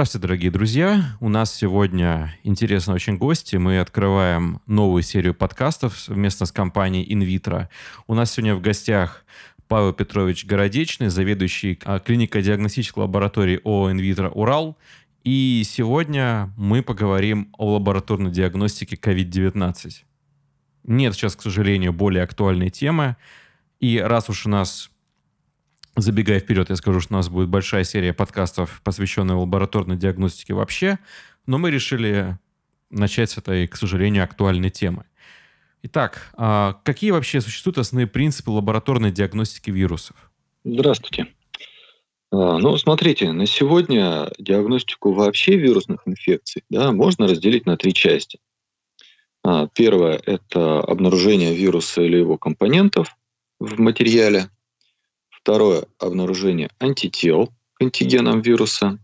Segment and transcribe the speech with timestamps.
[0.00, 1.14] Здравствуйте, дорогие друзья.
[1.20, 3.56] У нас сегодня интересные очень гости.
[3.56, 7.68] Мы открываем новую серию подкастов совместно с компанией InVitro.
[8.06, 9.26] У нас сегодня в гостях
[9.68, 14.78] Павел Петрович Городечный, заведующий а, клинико-диагностической лабораторией ООО «Инвитро Урал».
[15.22, 19.90] И сегодня мы поговорим о лабораторной диагностике COVID-19.
[20.84, 23.16] Нет сейчас, к сожалению, более актуальной темы.
[23.80, 24.89] И раз уж у нас
[25.96, 30.98] Забегая вперед, я скажу, что у нас будет большая серия подкастов, посвященная лабораторной диагностике вообще,
[31.46, 32.38] но мы решили
[32.90, 35.04] начать с этой, к сожалению, актуальной темы.
[35.82, 40.30] Итак, а какие вообще существуют основные принципы лабораторной диагностики вирусов?
[40.64, 41.26] Здравствуйте.
[42.30, 48.38] А, ну, смотрите, на сегодня диагностику вообще вирусных инфекций да, можно разделить на три части.
[49.42, 53.16] А, первое– это обнаружение вируса или его компонентов
[53.58, 54.50] в материале.
[55.42, 58.98] Второе– обнаружение антител к антигенам вируса.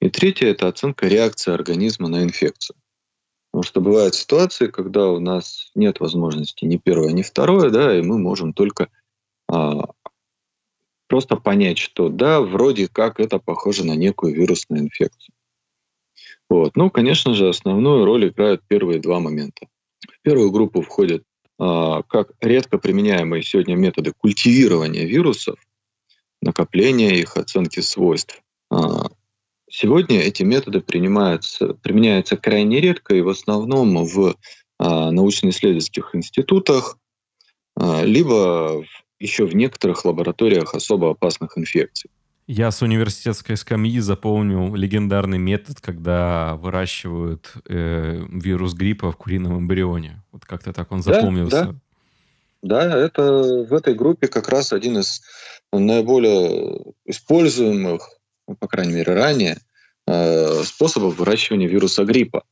[0.00, 2.76] И третье– это оценка реакции организма на инфекцию.
[3.50, 8.02] Потому что бывают ситуации, когда у нас нет возможности ни первое, ни второе, да, и
[8.02, 8.90] мы можем только
[9.48, 9.88] а,
[11.08, 15.34] просто понять, что да, вроде как это похоже на некую вирусную инфекцию.
[16.50, 16.76] Вот.
[16.76, 19.66] Ну, конечно же, основную роль играют первые два момента.
[20.06, 21.24] В первую группу входят
[21.58, 25.58] как редко применяемые сегодня методы культивирования вирусов,
[26.42, 28.42] накопления их, оценки свойств.
[28.70, 29.08] А,
[29.70, 34.36] сегодня эти методы принимаются, применяются крайне редко и в основном в
[34.78, 36.98] а, научно-исследовательских институтах,
[37.78, 38.84] либо
[39.18, 42.10] еще в некоторых лабораториях особо опасных инфекций.
[42.46, 50.22] Я с университетской скамьи запомнил легендарный метод, когда выращивают э, вирус гриппа в курином эмбрионе.
[50.30, 51.74] Вот как-то так он запомнился.
[52.62, 52.98] Да, да.
[52.98, 55.22] это в этой группе как раз один из
[55.72, 58.08] наиболее используемых,
[58.46, 59.58] ну, по крайней мере, ранее,
[60.06, 62.44] э, способов выращивания вируса гриппа.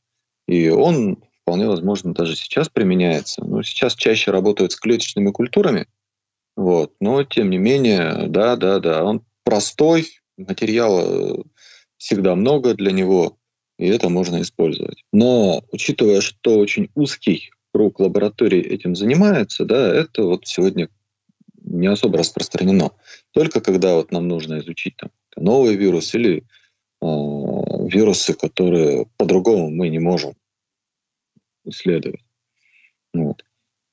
[0.45, 3.45] И он вполне возможно даже сейчас применяется.
[3.45, 5.87] Но сейчас чаще работают с клеточными культурами,
[6.57, 6.93] вот.
[6.99, 11.41] Но тем не менее, да, да, да, он простой, материала
[11.97, 13.37] всегда много для него,
[13.77, 15.03] и это можно использовать.
[15.13, 20.89] Но учитывая, что очень узкий круг лабораторий этим занимается, да, это вот сегодня
[21.61, 22.91] не особо распространено.
[23.31, 26.43] Только когда вот нам нужно изучить там, новый вирус или э,
[27.01, 30.35] вирусы, которые по-другому мы не можем
[31.65, 32.21] исследовать.
[33.13, 33.43] Вот.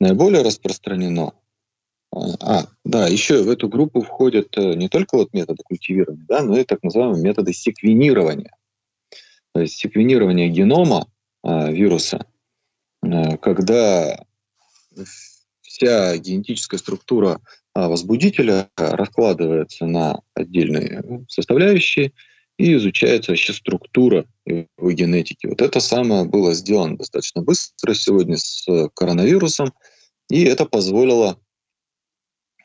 [0.01, 1.33] Наиболее распространено
[2.13, 6.59] а, да, еще в эту группу входят э, не только вот методы культивирования, да, но
[6.59, 8.55] и так называемые методы секвенирования.
[9.55, 11.09] То есть секвенирование генома
[11.43, 12.27] а, вируса,
[13.03, 14.25] а, когда
[15.63, 17.41] вся генетическая структура
[17.75, 22.13] а, возбудителя раскладывается на отдельные составляющие
[22.59, 25.47] и изучается вообще структура его генетики.
[25.47, 29.73] Вот это самое было сделано достаточно быстро сегодня с коронавирусом,
[30.31, 31.39] и это позволило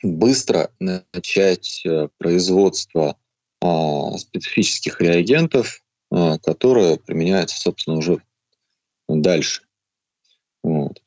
[0.02, 3.16] быстро начать э, производство
[3.60, 8.22] а, специфических реагентов, а, которые применяются, собственно, уже
[9.08, 9.62] дальше.
[10.62, 11.02] Вот.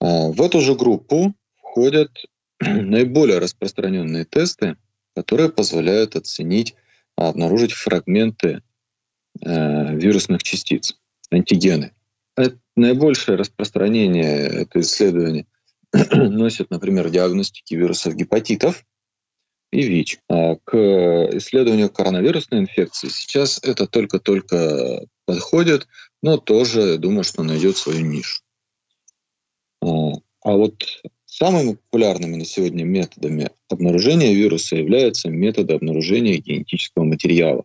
[0.00, 2.10] А, в эту же группу входят
[2.60, 4.76] наиболее распространенные тесты,
[5.14, 6.74] которые позволяют оценить,
[7.16, 8.62] обнаружить фрагменты
[9.40, 10.98] э, вирусных частиц,
[11.30, 11.92] антигены.
[12.36, 15.46] Это наибольшее распространение это исследование
[16.12, 18.84] носят, например, диагностики вирусов гепатитов
[19.70, 20.18] и ВИЧ.
[20.28, 20.76] А к
[21.36, 25.86] исследованию коронавирусной инфекции сейчас это только-только подходит,
[26.22, 28.42] но тоже думаю, что найдет свою нишу.
[29.82, 30.12] А,
[30.42, 37.64] а вот самыми популярными на сегодня методами обнаружения вируса являются методы обнаружения генетического материала.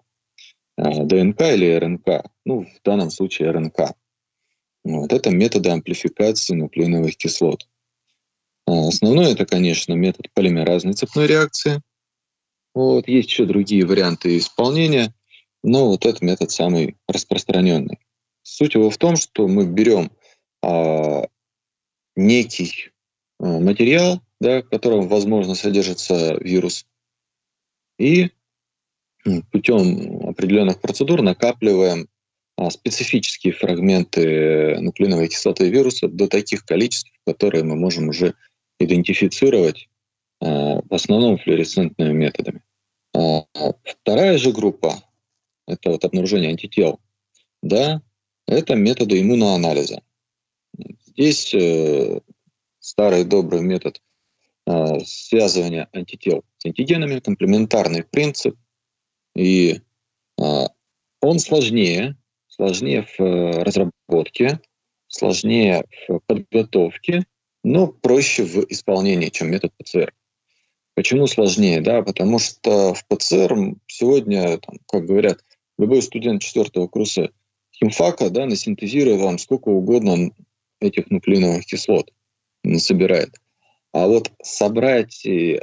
[0.78, 3.94] А, ДНК или РНК, ну, в данном случае РНК.
[4.84, 7.68] Вот это методы амплификации нуклеиновых кислот.
[8.70, 11.82] А, основной это, конечно, метод полимеразной цепной реакции.
[12.76, 13.08] Вот.
[13.08, 15.14] Есть еще другие варианты исполнения,
[15.64, 17.98] но вот этот метод самый распространенный.
[18.44, 20.12] Суть его в том, что мы берем
[20.62, 21.28] а,
[22.16, 22.92] некий
[23.40, 26.86] а, материал, да, в котором, возможно, содержится вирус,
[27.98, 28.30] и
[29.52, 32.08] путем определенных процедур накапливаем
[32.56, 38.36] а, специфические фрагменты нуклеиновой кислоты вируса до таких количеств, которые мы можем уже
[38.80, 39.90] идентифицировать
[40.42, 42.64] э, в основном флуоресцентными методами.
[43.14, 43.44] А
[43.84, 45.04] вторая же группа,
[45.68, 47.00] это вот обнаружение антител,
[47.62, 48.02] да,
[48.48, 50.02] это методы иммуноанализа.
[51.08, 52.22] Здесь э,
[52.80, 54.02] старый добрый метод
[54.66, 58.56] э, связывания антител с антигенами, комплементарный принцип.
[59.36, 59.82] И
[61.22, 62.18] он сложнее,
[62.48, 64.60] сложнее в э, разработке,
[65.08, 67.26] сложнее в подготовке,
[67.70, 70.12] но проще в исполнении, чем метод ПЦР.
[70.96, 71.82] Почему сложнее?
[71.82, 75.46] Да, потому что в ПЦР сегодня, там, как говорят,
[75.78, 77.30] любой студент четвертого курса
[77.72, 80.32] химфака да, насинтезирует вам сколько угодно
[80.82, 82.12] этих нуклеиновых кислот,
[82.78, 83.36] собирает.
[83.94, 85.62] А вот собрать и,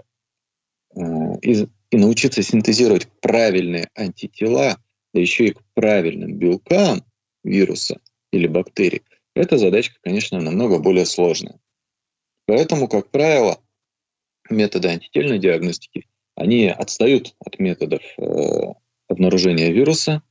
[0.95, 4.79] э, и, и научиться синтезировать правильные антитела,
[5.13, 7.03] да еще и к правильным белкам
[7.43, 7.99] вируса
[8.31, 9.03] или бактерий,
[9.35, 11.59] эта задачка, конечно, намного более сложная.
[12.47, 13.61] Поэтому, как правило,
[14.49, 16.07] методы антительной диагностики,
[16.37, 18.75] они отстают от методов э,
[19.09, 20.23] обнаружения вируса,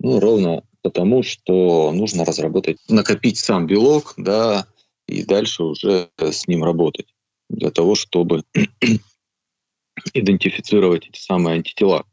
[0.00, 4.66] ну, ровно потому, что нужно разработать, накопить сам белок, да,
[5.08, 7.06] и дальше уже с ним работать
[7.48, 8.42] для того, чтобы
[10.14, 12.04] идентифицировать эти самые антитела.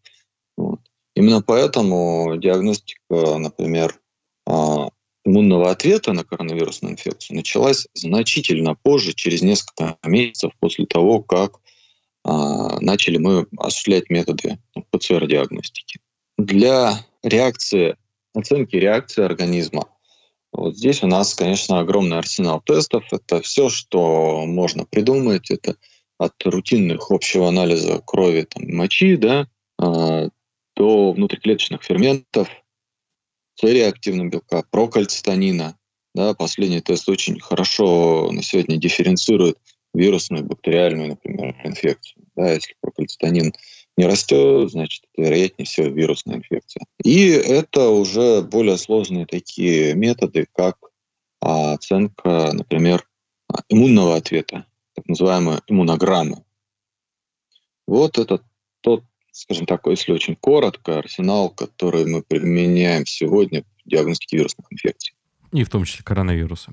[0.56, 0.80] Вот.
[1.16, 4.00] Именно поэтому диагностика, например,
[4.48, 4.90] а,
[5.26, 11.60] иммунного ответа на коронавирусную инфекцию началась значительно позже, через несколько месяцев после того, как
[12.26, 14.58] а, начали мы осуществлять методы
[14.92, 16.00] ПЦР-диагностики.
[16.38, 17.96] Для реакции,
[18.34, 19.88] оценки реакции организма
[20.54, 23.04] вот здесь у нас, конечно, огромный арсенал тестов.
[23.12, 25.50] Это все, что можно придумать.
[25.50, 25.76] Это
[26.20, 29.48] от рутинных общего анализа крови, там, мочи, да,
[29.82, 30.30] э,
[30.76, 32.48] до внутриклеточных ферментов,
[33.56, 35.78] С-реактивного белка, прокальцитонина.
[36.16, 39.58] Да, последний тест очень хорошо на сегодня дифференцирует
[39.94, 42.24] вирусную, бактериальную, например, инфекцию.
[42.36, 43.54] Да, если прокальцитонин
[43.98, 46.84] не растет, значит, это, вероятнее всего, вирусная инфекция.
[47.04, 50.78] И это уже более сложные такие методы, как
[51.42, 53.08] а, оценка, например,
[53.70, 54.66] иммунного ответа,
[54.96, 56.44] так называемая иммунограмма.
[57.86, 58.44] Вот это тот,
[59.34, 65.16] скажем так, если очень коротко, арсенал, который мы применяем сегодня в диагностике вирусных инфекций.
[65.52, 66.72] И в том числе коронавируса.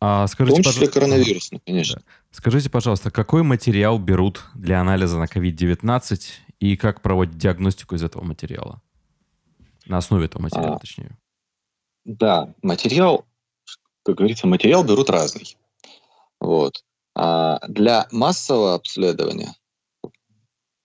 [0.00, 2.02] А скажите, в том числе пожалуйста, коронавирусный, конечно.
[2.04, 2.12] Да.
[2.32, 6.20] Скажите, пожалуйста, какой материал берут для анализа на COVID-19
[6.60, 8.82] и как проводят диагностику из этого материала?
[9.86, 11.16] На основе этого материала, а, точнее.
[12.04, 13.24] Да, материал,
[14.04, 15.56] как говорится, материал берут разный.
[16.40, 16.84] Вот.
[17.14, 19.54] А для массового обследования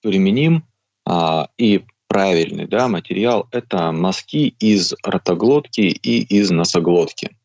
[0.01, 0.65] применим
[1.05, 7.35] а, и правильный да, материал– это мазки из ротоглотки и из носоглотки.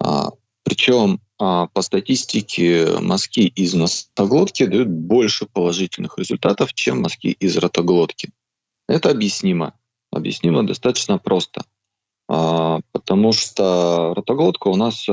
[0.00, 0.30] А,
[0.64, 8.30] причем а, по статистике мазки из носоглотки дают больше положительных результатов, чем мазки из ротоглотки.
[8.88, 9.74] Это объяснимо.
[10.10, 11.64] Объяснимо достаточно просто.
[12.28, 15.06] А, потому что ротоглотка у нас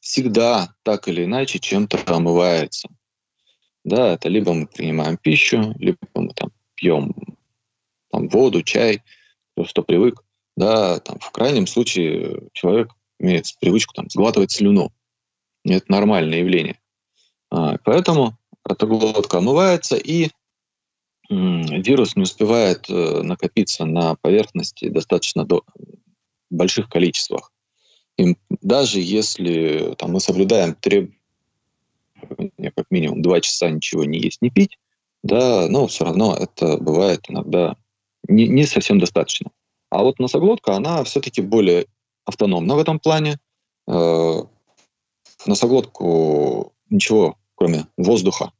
[0.00, 2.88] всегда так или иначе чем-то омывается.
[3.84, 7.14] Да, это либо мы принимаем пищу, либо мы там пьем
[8.10, 9.02] там, воду, чай,
[9.56, 10.24] то, что привык.
[10.56, 14.92] Да, там, в крайнем случае человек имеет привычку там, сглатывать слюну.
[15.64, 16.80] Это нормальное явление.
[17.50, 20.30] А, поэтому ротоглотка омывается, и
[21.30, 25.64] вирус не успевает э, накопиться на поверхности достаточно до
[26.50, 27.50] больших количествах.
[28.18, 31.18] И даже если там, мы соблюдаем требования
[32.24, 34.78] как минимум два часа ничего не есть, не пить,
[35.22, 37.76] да, но все равно это бывает иногда
[38.28, 39.50] не, не совсем достаточно.
[39.90, 41.86] А вот носоглотка, она все-таки более
[42.24, 43.38] автономна в этом плане.
[43.86, 48.52] Э, в носоглотку ничего, кроме воздуха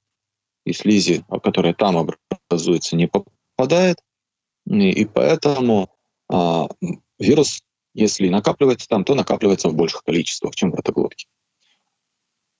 [0.64, 2.08] и слизи, которая там
[2.50, 4.02] образуется, не попадает.
[4.66, 5.90] И, поэтому
[6.30, 6.68] а,
[7.18, 11.26] вирус, если накапливается там, то накапливается в больших количествах, чем в ротоглотке.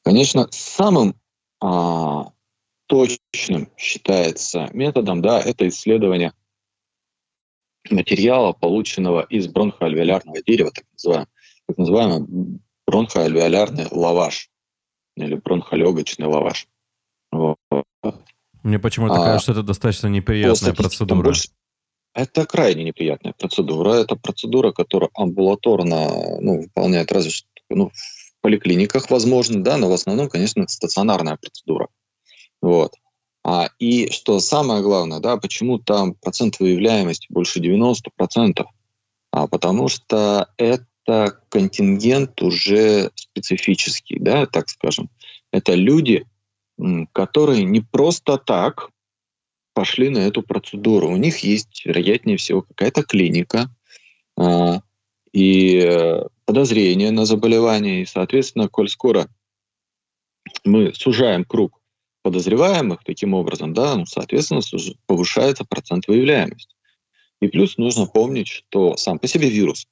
[0.04, 1.16] Конечно, самым
[1.62, 2.30] а,
[2.86, 6.34] точным считается методом, да, это исследование
[7.90, 11.28] материала, полученного из бронхоальвеолярного дерева, так называемый,
[11.66, 14.50] так называемый бронхоальвеолярный лаваш
[15.16, 16.66] или бронхолегочный лаваш.
[17.32, 17.56] Вот.
[18.62, 21.22] Мне почему-то а, кажется, что это достаточно неприятная процедура.
[21.22, 21.48] Больше...
[22.14, 23.94] Это крайне неприятная процедура.
[23.94, 29.94] Это процедура, которая амбулаторно ну, выполняет разве что ну, в поликлиниках, возможно, да, но в
[29.94, 31.88] основном, конечно, это стационарная процедура.
[32.60, 32.92] Вот.
[33.42, 38.66] А, и что самое главное, да, почему там процент выявляемости больше 90%?
[39.32, 45.08] А, потому что это контингент уже специфический, да, так скажем.
[45.50, 46.26] Это люди,
[47.12, 48.90] которые не просто так
[49.72, 51.08] пошли на эту процедуру.
[51.08, 53.70] У них есть, вероятнее всего, какая-то клиника
[54.36, 54.82] а,
[55.32, 58.02] и подозрение на заболевание.
[58.02, 59.28] И, соответственно, коль скоро
[60.64, 61.80] мы сужаем круг
[62.22, 64.62] подозреваемых таким образом, да, ну, соответственно,
[65.06, 66.74] повышается процент выявляемости.
[67.40, 69.86] И плюс нужно помнить, что сам по себе вирус,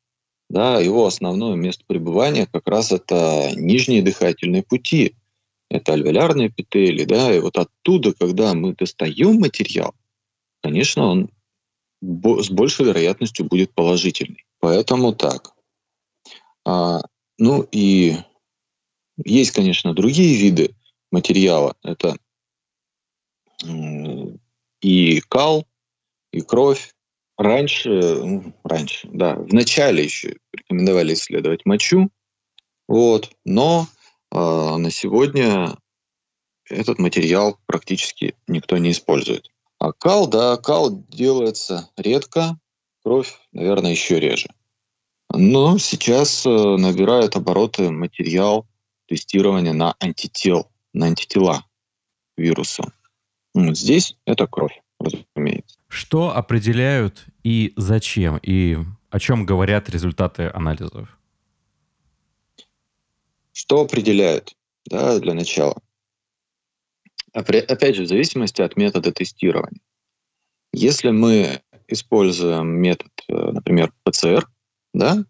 [0.48, 5.14] да, его основное место пребывания как раз это нижние дыхательные пути,
[5.68, 9.94] это альвеолярные эпители, да, и вот оттуда, когда мы достаем материал,
[10.62, 11.30] конечно, он
[12.02, 14.44] с большей вероятностью будет положительный.
[14.60, 15.52] Поэтому так.
[16.64, 17.00] А,
[17.38, 18.16] ну и
[19.24, 20.74] есть, конечно, другие виды
[21.10, 21.76] материала.
[21.82, 22.16] Это
[24.80, 25.66] и кал,
[26.32, 26.92] и кровь.
[27.38, 32.10] Раньше, ну, раньше, да, в начале еще рекомендовали исследовать мочу,
[32.86, 33.88] вот, но
[34.30, 35.76] э, на сегодня
[36.68, 39.48] этот материал практически никто не использует.
[39.78, 42.58] А кал, да, кал делается редко,
[43.02, 44.48] кровь, наверное, еще реже.
[45.34, 48.66] Но сейчас э, набирает обороты материал
[49.06, 51.64] тестирования на антител, на антитела
[52.36, 52.92] вирусу.
[53.54, 55.78] Здесь это кровь, разумеется.
[55.88, 58.78] Что определяют и зачем, и
[59.10, 61.18] о чем говорят результаты анализов?
[63.52, 64.54] Что определяет,
[64.86, 65.80] да, для начала?
[67.32, 69.80] Опять же, в зависимости от метода тестирования.
[70.74, 74.46] Если мы используем метод, э, например, ПЦР,
[74.92, 75.24] да,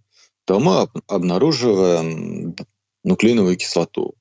[0.45, 2.57] то мы обнаруживаем
[3.04, 4.14] нуклеиновую кислоту.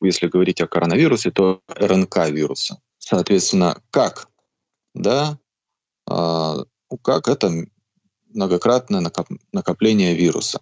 [0.00, 2.80] Если говорить о коронавирусе, то РНК вируса.
[2.98, 4.28] Соответственно, как?
[4.94, 5.38] Да,
[6.08, 6.64] а,
[7.02, 7.52] как это
[8.32, 9.04] многократное
[9.52, 10.60] накопление вируса.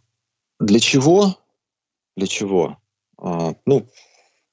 [0.59, 1.39] Для чего?
[2.17, 2.79] Для чего?
[3.19, 3.89] А, ну,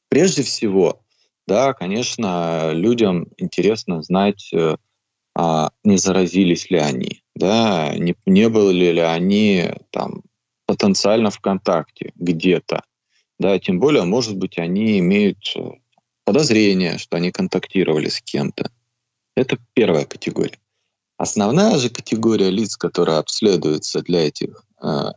[0.10, 1.02] прежде всего,
[1.48, 4.78] да, конечно, людям интересно знать, э,
[5.36, 10.24] а, не заразились ли они, да, не, не были ли они там
[10.66, 12.84] потенциально в контакте где-то,
[13.38, 15.72] да, тем более, может быть, они имеют э,
[16.24, 18.72] подозрение, что они контактировали с кем-то.
[19.36, 20.58] Это первая категория.
[21.18, 25.12] Основная же категория лиц, которая обследуется для этих э,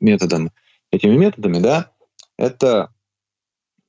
[0.00, 0.50] методом,
[0.90, 1.92] этими методами, да,
[2.36, 2.92] это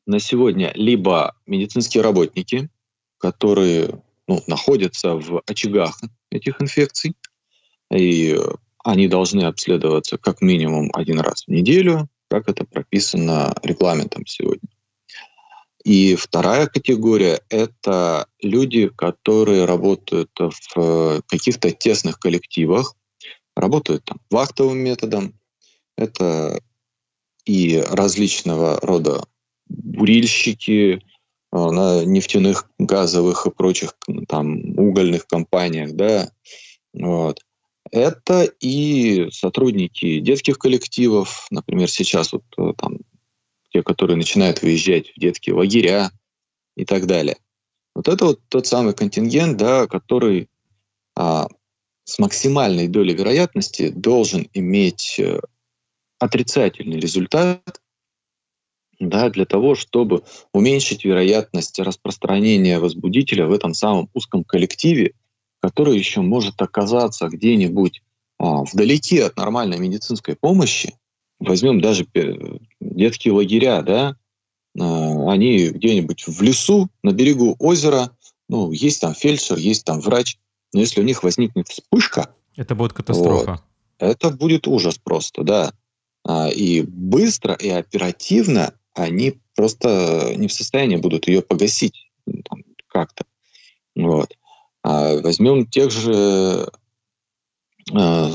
[0.05, 2.69] на сегодня либо медицинские работники,
[3.17, 5.99] которые ну, находятся в очагах
[6.33, 7.15] этих инфекций,
[7.91, 8.37] и
[8.83, 14.69] они должны обследоваться как минимум один раз в неделю, как это прописано регламентом сегодня.
[15.83, 22.95] И вторая категория— это люди, которые работают в каких-то тесных коллективах,
[23.55, 25.37] работают там вахтовым методом.
[25.97, 26.61] Это
[27.45, 29.25] и различного рода
[29.67, 31.01] бурильщики
[31.53, 33.95] на нефтяных, газовых и прочих
[34.27, 36.31] там угольных компаниях, да,
[36.93, 37.39] вот.
[37.91, 42.97] Это и сотрудники детских коллективов, например, сейчас вот э, там
[43.71, 46.11] те, которые начинают выезжать в детские лагеря
[46.75, 47.37] и так далее.
[47.93, 50.49] Вот это вот тот самый контингент, да, который
[51.15, 51.47] а,
[52.05, 55.39] с максимальной долей вероятности должен иметь э,
[56.19, 57.81] отрицательный результат
[59.09, 65.13] да, для того, чтобы уменьшить вероятность распространения возбудителя в этом самом узком коллективе,
[65.61, 68.01] который еще может оказаться где-нибудь
[68.39, 70.93] а, вдалеке от нормальной медицинской помощи,
[71.39, 72.05] возьмем даже
[72.81, 74.17] детские лагеря, да,
[74.79, 78.11] а, они где-нибудь в лесу, на берегу озера,
[78.49, 80.37] ну, есть там фельдшер, есть там врач,
[80.73, 82.35] но если у них возникнет вспышка...
[82.55, 83.51] Это будет катастрофа.
[83.51, 83.63] Вот,
[83.99, 85.73] это будет ужас просто, да.
[86.25, 92.09] А, и быстро и оперативно они просто не в состоянии будут ее погасить
[92.87, 93.25] как-то.
[93.95, 94.37] Вот.
[94.83, 96.69] А возьмем тех же
[97.91, 98.29] э,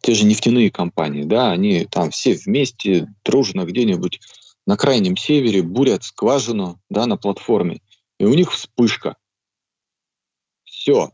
[0.00, 4.20] те же нефтяные компании, да, они там все вместе дружно где-нибудь
[4.66, 7.80] на крайнем севере бурят скважину, да, на платформе,
[8.18, 9.16] и у них вспышка.
[10.64, 11.12] Все.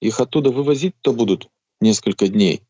[0.00, 2.62] Их оттуда вывозить-то будут несколько дней.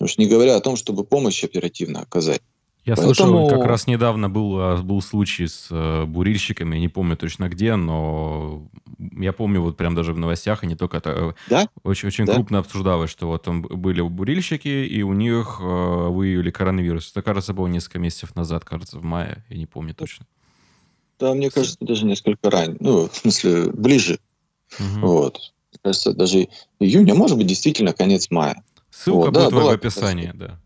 [0.00, 2.42] Уж не говоря о том, чтобы помощь оперативно оказать.
[2.84, 3.14] Я Поэтому...
[3.14, 7.76] слышал, как раз недавно был, а, был случай с э, бурильщиками, не помню точно где,
[7.76, 11.68] но я помню вот прям даже в новостях, и не только это, э, да?
[11.82, 12.34] очень, очень да?
[12.34, 17.10] крупно обсуждалось, что вот там были бурильщики, и у них э, выявили коронавирус.
[17.10, 20.26] Это, кажется, было несколько месяцев назад, кажется, в мае, я не помню точно.
[21.18, 24.18] Да, мне кажется, даже несколько ранее, ну, в смысле, ближе.
[24.78, 25.06] Угу.
[25.06, 25.38] Вот.
[25.72, 26.48] Мне кажется, даже
[26.80, 28.62] июнь, а может быть, действительно конец мая.
[28.90, 30.60] Ссылка вот, будет да, в описании, да.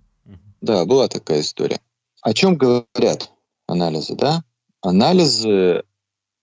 [0.60, 1.78] Да, была такая история.
[2.22, 3.30] О чем говорят
[3.66, 4.42] анализы, да?
[4.80, 5.84] Анализы,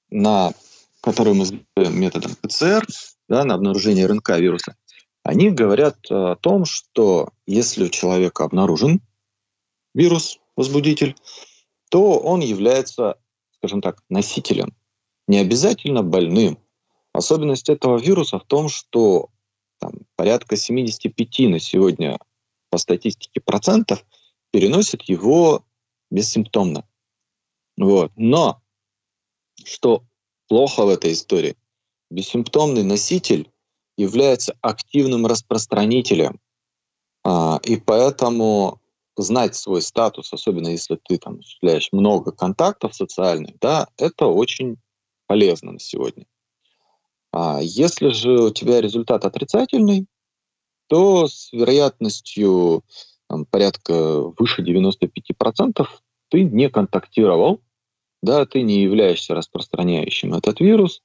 [0.10, 0.54] на,
[1.02, 2.86] которые мы сделаем методом ПЦР,
[3.28, 4.76] да, на обнаружение РНК вируса,
[5.24, 9.02] они говорят о том, что если у человека обнаружен
[9.94, 11.16] вирус, возбудитель,
[11.90, 13.18] то он является,
[13.58, 14.76] скажем так, носителем,
[15.28, 16.60] не обязательно больным.
[17.14, 19.30] Особенность этого вируса в том, что
[19.80, 22.20] там, порядка 75 на сегодня
[22.70, 24.06] по статистике процентов
[24.52, 25.66] переносят его
[26.12, 26.88] бессимптомно.
[27.78, 28.12] Вот.
[28.16, 28.62] Но
[29.64, 30.04] что
[30.48, 31.58] плохо в этой истории?
[32.10, 33.52] Бессимптомный носитель
[33.98, 36.40] является активным распространителем.
[37.24, 38.82] А, и поэтому
[39.18, 44.78] знать свой статус, особенно если ты там осуществляешь много контактов социальных, да, это очень
[45.28, 46.26] полезно на сегодня.
[47.32, 50.08] А если же у тебя результат отрицательный,
[50.88, 52.84] то с вероятностью
[53.36, 55.88] там, порядка выше 95%
[56.30, 57.62] ты не контактировал,
[58.22, 61.02] да, ты не являешься распространяющим этот вирус,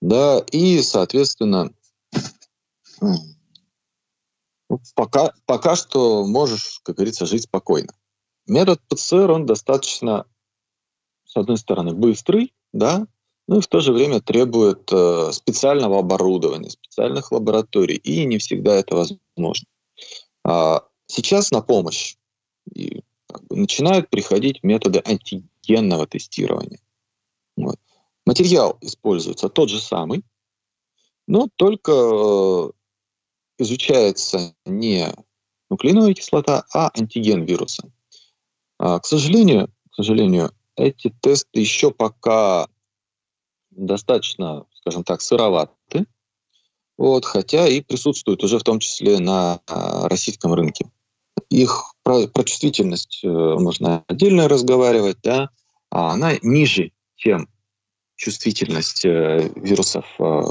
[0.00, 1.70] да, и, соответственно,
[4.94, 7.92] пока, пока что можешь, как говорится, жить спокойно.
[8.46, 10.24] Метод ПЦР, он достаточно,
[11.24, 13.06] с одной стороны, быстрый, да,
[13.46, 18.74] ну и в то же время требует э, специального оборудования, специальных лабораторий, и не всегда
[18.74, 19.66] это возможно.
[20.44, 22.16] А сейчас на помощь
[22.72, 26.80] и, как бы, начинают приходить методы антигенного тестирования.
[27.56, 27.76] Вот.
[28.24, 30.22] Материал используется тот же самый,
[31.26, 32.70] но только э,
[33.58, 35.12] изучается не
[35.70, 37.90] нуклеиновая кислота, а антиген вируса.
[38.78, 42.68] А, к сожалению, к сожалению, эти тесты еще пока
[43.70, 46.06] достаточно, скажем так, сыроваты,
[46.96, 50.90] вот, хотя и присутствуют уже в том числе на а, российском рынке.
[51.50, 55.50] Их про, про чувствительность э, можно отдельно разговаривать, да,
[55.90, 57.48] а она ниже, чем
[58.16, 60.42] чувствительность э, вирусов, э,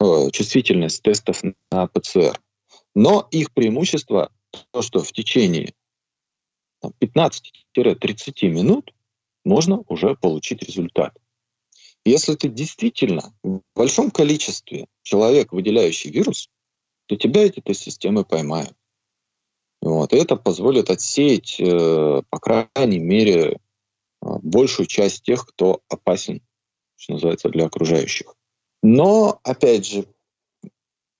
[0.00, 2.38] э чувствительность тестов на ПЦР.
[2.94, 4.30] Но их преимущество
[4.72, 5.72] то, что в течение
[6.82, 8.92] 15-30 минут
[9.44, 11.16] можно уже получить результат.
[12.04, 16.50] Если ты действительно в большом количестве человек, выделяющий вирус,
[17.06, 18.76] то тебя эти тест-системы поймают.
[19.82, 20.12] Вот.
[20.12, 23.56] И это позволит отсеять, э, по крайней мере, э,
[24.20, 26.40] большую часть тех, кто опасен,
[26.96, 28.34] что называется, для окружающих.
[28.82, 30.06] Но, опять же,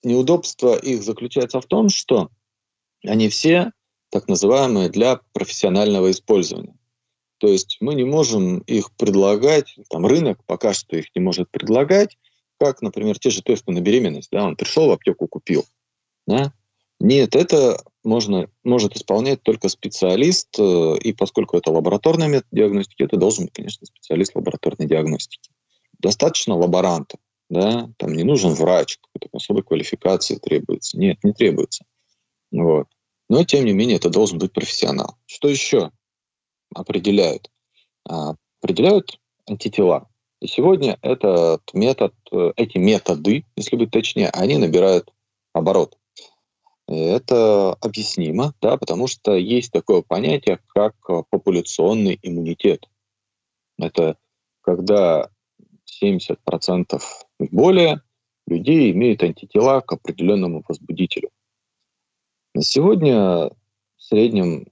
[0.04, 2.30] неудобство их заключается в том, что
[3.04, 3.72] они все
[4.10, 6.76] так называемые для профессионального использования.
[7.38, 12.16] То есть мы не можем их предлагать, там рынок пока что их не может предлагать,
[12.60, 14.28] как, например, те же тесты на беременность.
[14.30, 15.64] Да, он пришел в аптеку, купил.
[16.28, 16.52] Да?
[17.00, 23.16] Нет, это можно, может исполнять только специалист, э, и поскольку это лабораторная метод диагностики, это
[23.16, 25.50] должен быть, конечно, специалист лабораторной диагностики.
[25.98, 30.98] Достаточно лаборанта, да, там не нужен врач, какой-то особой квалификации требуется.
[30.98, 31.84] Нет, не требуется.
[32.50, 32.86] Вот.
[33.28, 35.16] Но, тем не менее, это должен быть профессионал.
[35.26, 35.90] Что еще?
[36.74, 37.50] определяют?
[38.08, 40.08] А, определяют антитела.
[40.40, 45.12] И сегодня этот метод, э, эти методы, если быть точнее, они набирают
[45.52, 45.96] оборот.
[46.94, 50.94] Это объяснимо, да, потому что есть такое понятие, как
[51.30, 52.88] популяционный иммунитет.
[53.78, 54.16] Это
[54.62, 55.30] когда
[56.02, 57.02] 70%
[57.40, 58.02] и более
[58.46, 61.30] людей имеют антитела к определенному возбудителю.
[62.54, 63.52] На сегодня в
[63.96, 64.66] среднем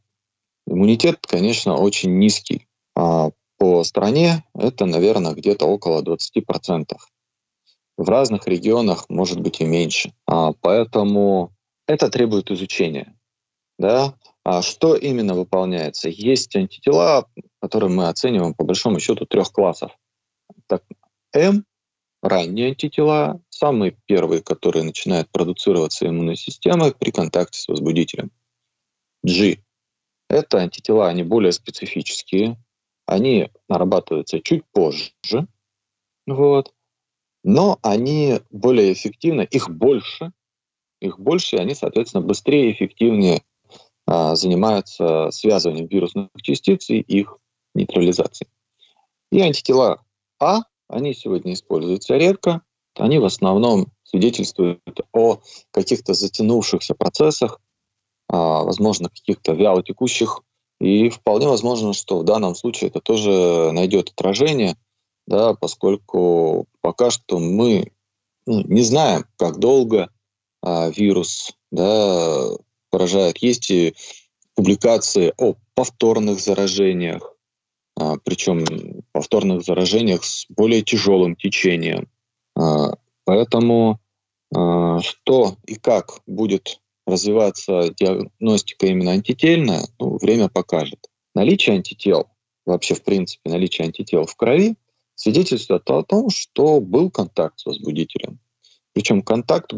[0.70, 2.68] Иммунитет, конечно, очень низкий.
[2.94, 6.96] А по стране это, наверное, где-то около 20%.
[7.96, 10.12] В разных регионах может быть и меньше.
[10.26, 11.52] А, поэтому
[11.90, 13.18] это требует изучения.
[13.78, 14.14] Да?
[14.44, 16.08] А что именно выполняется?
[16.08, 17.28] Есть антитела,
[17.60, 19.92] которые мы оцениваем по большому счету трех классов.
[20.66, 20.84] Так,
[21.34, 21.64] М
[22.22, 28.30] ранние антитела, самые первые, которые начинают продуцироваться иммунной системой при контакте с возбудителем.
[29.22, 29.58] G
[30.28, 32.56] это антитела, они более специфические,
[33.04, 35.48] они нарабатываются чуть позже,
[36.26, 36.72] вот,
[37.42, 40.32] но они более эффективны, их больше,
[41.00, 43.42] их больше, и они, соответственно, быстрее и эффективнее
[44.06, 47.38] а, занимаются связыванием вирусных частиц и их
[47.74, 48.50] нейтрализацией.
[49.32, 50.02] И антитела
[50.38, 52.62] А, они сегодня используются редко,
[52.96, 54.80] они в основном свидетельствуют
[55.12, 57.60] о каких-то затянувшихся процессах,
[58.28, 60.42] а, возможно, каких-то вялотекущих.
[60.80, 64.76] И вполне возможно, что в данном случае это тоже найдет отражение,
[65.26, 67.92] да, поскольку пока что мы
[68.46, 70.10] ну, не знаем, как долго
[70.62, 72.48] а, вирус да,
[72.90, 73.38] поражает.
[73.38, 73.94] Есть и
[74.54, 77.34] публикации о повторных заражениях,
[77.96, 82.08] а, причем повторных заражениях с более тяжелым течением.
[82.56, 82.94] А,
[83.24, 84.00] поэтому
[84.54, 91.08] а, что и как будет развиваться диагностика именно антительная, ну, время покажет.
[91.34, 92.28] Наличие антител,
[92.66, 94.76] вообще в принципе наличие антител в крови,
[95.14, 98.38] свидетельствует о том, что был контакт с возбудителем.
[98.92, 99.72] Причем контакт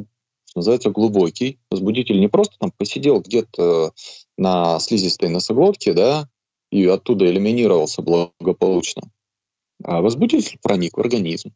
[0.52, 1.58] что называется, глубокий.
[1.70, 3.94] Возбудитель не просто там посидел где-то
[4.36, 6.28] на слизистой носоглотке, да,
[6.70, 9.02] и оттуда элиминировался благополучно.
[9.82, 11.54] А возбудитель проник в организм,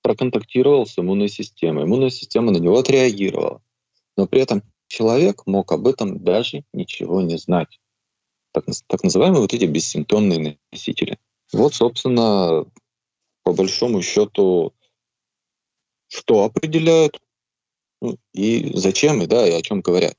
[0.00, 1.84] проконтактировал с иммунной системой.
[1.84, 3.60] Иммунная система на него отреагировала.
[4.16, 7.78] Но при этом человек мог об этом даже ничего не знать.
[8.52, 11.18] Так, так называемые вот эти бессимптомные носители.
[11.52, 12.64] Вот, собственно,
[13.42, 14.72] по большому счету,
[16.08, 17.20] что определяют
[18.32, 20.14] и зачем, и да, и о чем говорят.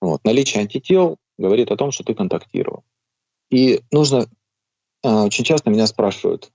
[0.00, 0.24] Вот.
[0.24, 2.84] Наличие антител говорит о том, что ты контактировал.
[3.50, 4.26] И нужно,
[5.02, 6.52] а, очень часто меня спрашивают,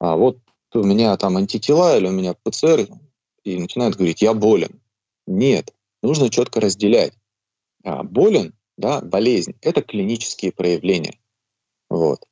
[0.00, 0.38] а вот
[0.74, 2.88] у меня там антитела или у меня ПЦР,
[3.44, 4.80] и начинают говорить, я болен.
[5.26, 7.14] Нет, нужно четко разделять.
[7.84, 11.18] А, болен, да, болезнь, это клинические проявления.
[11.88, 12.24] Вот.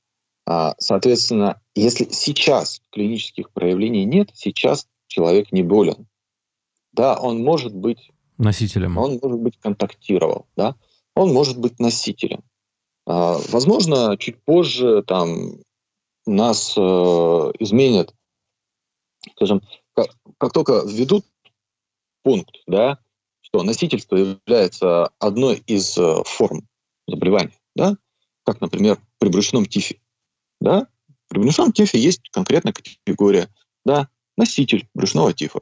[0.46, 6.06] А, соответственно, если сейчас клинических проявлений нет, сейчас человек не болен.
[6.96, 8.96] Да, он может быть носителем.
[8.96, 10.74] Он может быть контактировал, да,
[11.14, 12.42] он может быть носителем.
[13.06, 15.59] А, возможно, чуть позже там
[16.24, 16.80] нас э,
[17.61, 18.14] изменят,
[19.35, 19.62] скажем,
[19.94, 21.26] как, как только введут
[22.22, 22.98] пункт, да,
[23.42, 26.66] что носительство является одной из э, форм
[27.06, 27.96] заболевания, да,
[28.44, 30.00] как, например, при брюшном тифе,
[30.61, 30.88] да,
[31.28, 33.48] при брюшном тифе есть конкретная категория,
[33.85, 35.61] да, носитель брюшного тифа.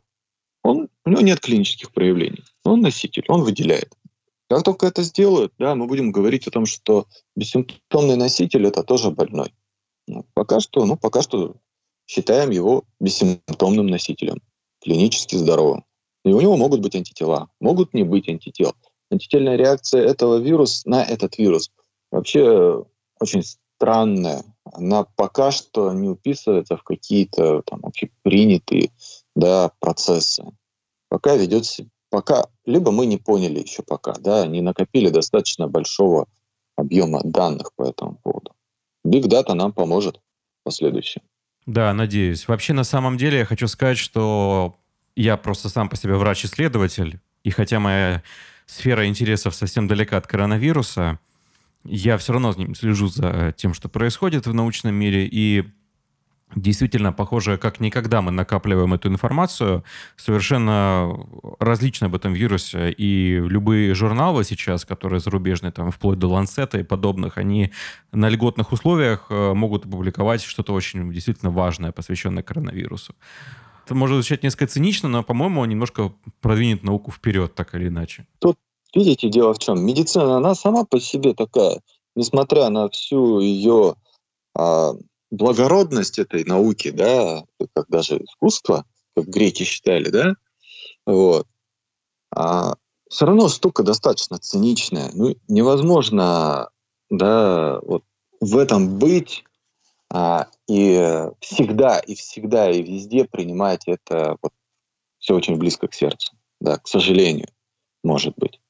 [1.05, 3.93] У него нет клинических проявлений, он носитель, он выделяет.
[4.49, 9.11] Как только это сделают, да, мы будем говорить о том, что бессимптомный носитель это тоже
[9.11, 9.55] больной.
[10.07, 11.57] Ну, пока что, ну, пока что
[12.07, 14.41] считаем его бессимптомным носителем,
[14.83, 15.85] клинически здоровым.
[16.25, 18.75] И у него могут быть антитела, могут не быть антител.
[19.11, 21.71] Антительная реакция этого вируса на этот вирус
[22.11, 22.85] вообще
[23.21, 24.45] очень странная.
[24.65, 28.91] Она пока что не уписывается в какие-то там общепринятые
[29.37, 30.45] да, процессы.
[31.15, 31.65] Пока ведет
[32.11, 36.27] пока либо мы не поняли еще пока, да, не накопили достаточно большого
[36.75, 38.51] объема данных по этому поводу.
[39.07, 41.23] Big Data нам поможет в последующем.
[41.67, 42.49] Да, надеюсь.
[42.49, 44.75] Вообще, на самом деле, я хочу сказать, что
[45.15, 48.25] я просто сам по себе врач-исследователь, и хотя моя
[48.67, 51.21] сфера интересов совсем далека от коронавируса,
[51.85, 55.65] я все равно слежу за тем, что происходит в научном мире, и
[56.55, 59.83] Действительно, похоже, как никогда мы накапливаем эту информацию,
[60.17, 61.13] совершенно
[61.59, 62.93] различно об этом вирусе.
[62.93, 67.73] И любые журналы сейчас, которые зарубежные, там, вплоть до Ланцета и подобных, они
[68.13, 73.15] на льготных условиях э, могут опубликовать что-то очень действительно важное, посвященное коронавирусу.
[73.85, 78.27] Это может звучать несколько цинично, но, по-моему, немножко продвинет науку вперед, так или иначе.
[78.39, 78.57] Тут,
[78.95, 79.85] видите, дело в чем?
[79.85, 81.81] Медицина, она сама по себе такая,
[82.15, 83.97] несмотря на всю ее
[85.31, 88.85] благородность этой науки, да, как даже искусство,
[89.17, 90.35] как греки считали, да,
[91.07, 91.47] вот,
[92.31, 92.75] а
[93.09, 95.11] все равно штука достаточно циничная.
[95.15, 96.71] Ну, невозможно,
[97.11, 98.03] да, вот
[98.41, 99.45] в этом быть
[100.11, 104.53] а, и всегда, и всегда, и везде принимать это вот,
[105.19, 107.49] все очень близко к сердцу, да, к сожалению,
[108.03, 108.61] может быть.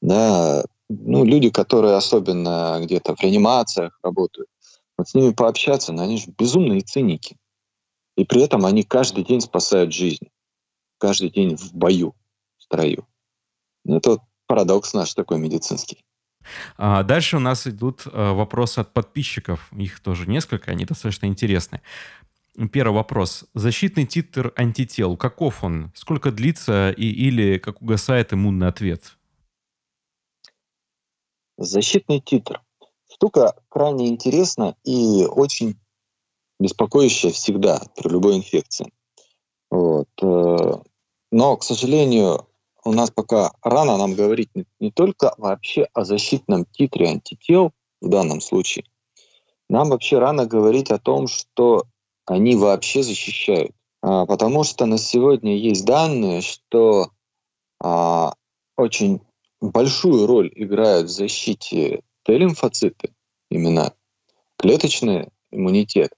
[0.00, 4.48] Да, ну, люди, которые особенно где-то в реанимациях работают,
[4.98, 7.36] вот с ними пообщаться, но они же безумные циники.
[8.16, 10.28] И при этом они каждый день спасают жизнь.
[10.98, 12.16] Каждый день в бою,
[12.58, 13.06] в строю.
[13.84, 16.04] Ну, это вот парадокс наш такой медицинский.
[16.76, 19.70] А дальше у нас идут э, вопросы от подписчиков.
[19.72, 21.80] Их тоже несколько, они достаточно интересны.
[22.72, 23.44] Первый вопрос.
[23.54, 25.16] Защитный титр антител.
[25.16, 25.92] Каков он?
[25.94, 29.16] Сколько длится и или как угасает иммунный ответ?
[31.56, 32.60] Защитный титр
[33.18, 35.76] штука крайне интересна и очень
[36.60, 38.92] беспокоящая всегда при любой инфекции.
[39.70, 40.08] Вот.
[40.22, 40.74] Э,
[41.32, 42.46] но, к сожалению,
[42.84, 48.08] у нас пока рано нам говорить не, не только вообще о защитном титре антител в
[48.08, 48.84] данном случае.
[49.68, 51.84] Нам вообще рано говорить о том, что
[52.24, 53.72] они вообще защищают.
[54.00, 57.10] А, потому что на сегодня есть данные, что
[57.82, 58.34] а,
[58.76, 59.20] очень
[59.60, 63.14] большую роль играют в защите Т-лимфоциты,
[63.50, 63.94] именно
[64.58, 66.12] клеточный иммунитет.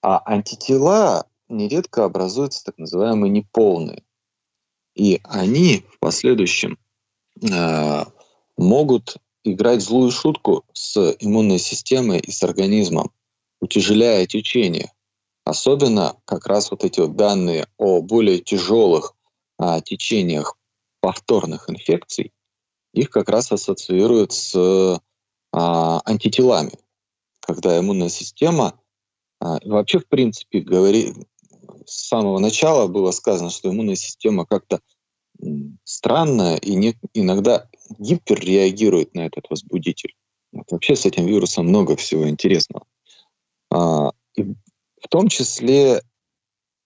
[0.00, 4.04] А антитела нередко образуются так называемые неполные.
[4.94, 6.78] И они в последующем
[7.42, 8.04] э,
[8.56, 13.12] могут играть злую шутку с иммунной системой и с организмом,
[13.60, 14.92] утяжеляя течение.
[15.44, 19.14] Особенно как раз вот эти вот данные о более тяжелых
[19.58, 20.56] а, течениях
[21.00, 22.32] повторных инфекций,
[22.92, 25.00] их как раз ассоциируют с
[25.52, 26.72] а, антителами,
[27.40, 28.78] когда иммунная система
[29.40, 31.16] а, вообще в принципе говорит
[31.86, 34.80] с самого начала было сказано, что иммунная система как-то
[35.84, 40.14] странно и не, иногда гиперреагирует на этот возбудитель.
[40.52, 42.86] Вот вообще с этим вирусом много всего интересного.
[43.70, 46.02] А, и в том числе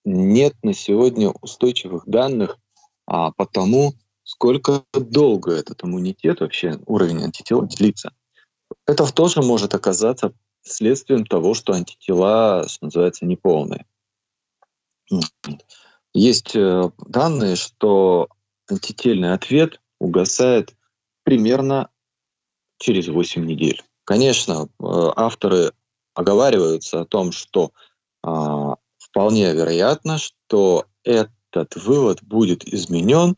[0.04, 2.58] нет на сегодня устойчивых данных
[3.06, 3.94] а, по тому,
[4.26, 8.12] сколько долго этот иммунитет, вообще уровень антител длится.
[8.86, 13.86] Это тоже может оказаться следствием того, что антитела, что называется, неполные.
[16.12, 18.28] Есть э, данные, что
[18.68, 20.74] антительный ответ угасает
[21.22, 21.88] примерно
[22.78, 23.82] через 8 недель.
[24.04, 24.84] Конечно, э,
[25.14, 25.72] авторы
[26.14, 27.72] оговариваются о том, что
[28.22, 33.36] а, вполне вероятно, что этот вывод будет изменен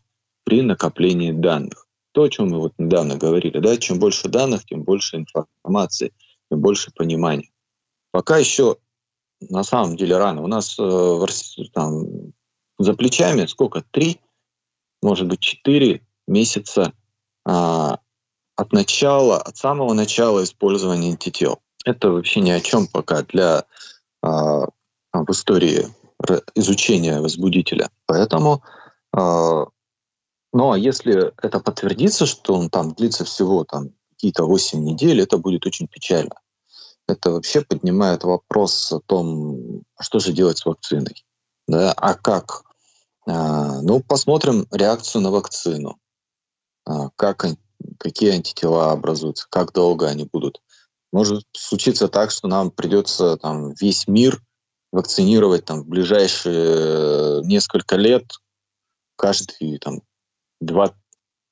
[0.48, 1.86] при накоплении данных.
[2.12, 6.10] То, о чем мы вот недавно говорили, да, чем больше данных, тем больше информации,
[6.50, 7.50] тем больше понимания.
[8.12, 8.78] Пока еще
[9.40, 10.42] на самом деле рано.
[10.42, 11.26] У нас э,
[11.74, 12.32] там,
[12.78, 13.84] за плечами сколько?
[13.90, 14.20] Три,
[15.02, 16.94] может быть, четыре месяца
[17.44, 17.98] а,
[18.56, 21.60] от начала, от самого начала использования антител.
[21.84, 23.64] Это вообще ни о чем пока для
[24.22, 24.64] а,
[25.12, 25.88] в истории
[26.54, 27.90] изучения возбудителя.
[28.06, 28.62] Поэтому
[29.12, 29.66] а,
[30.52, 35.38] ну а если это подтвердится, что он там длится всего там какие-то 8 недель, это
[35.38, 36.34] будет очень печально.
[37.06, 41.24] Это вообще поднимает вопрос о том, что же делать с вакциной.
[41.66, 41.92] Да?
[41.92, 42.64] А как?
[43.26, 45.98] А, ну, посмотрим реакцию на вакцину.
[46.84, 47.46] А, как,
[47.98, 50.60] какие антитела образуются, как долго они будут.
[51.12, 54.42] Может случиться так, что нам придется там, весь мир
[54.92, 58.24] вакцинировать там, в ближайшие несколько лет
[59.16, 60.02] каждый там,
[60.60, 60.94] два,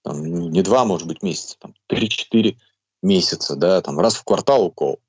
[0.03, 2.59] там, ну, не два, может быть, месяца, там, три-четыре
[3.03, 5.01] месяца, да, там, раз в квартал укол.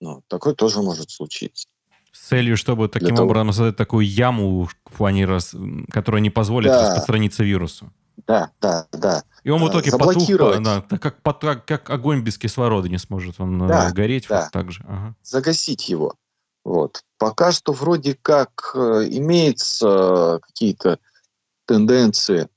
[0.00, 1.68] Ну, такое тоже может случиться.
[2.12, 3.52] С целью, чтобы таким Для образом того...
[3.52, 5.54] создать такую яму в плане, раз,
[5.90, 6.88] которая не позволит да.
[6.88, 7.92] распространиться вирусу.
[8.26, 9.24] Да, да, да.
[9.44, 10.28] И он в итоге потух,
[10.60, 14.42] да, как, как, как огонь без кислорода не сможет он да, э, гореть да.
[14.42, 14.84] вот так же.
[14.86, 15.14] Ага.
[15.22, 16.14] Загасить его.
[16.64, 17.02] Вот.
[17.18, 20.98] Пока что вроде как э, имеются какие-то
[21.66, 22.48] тенденции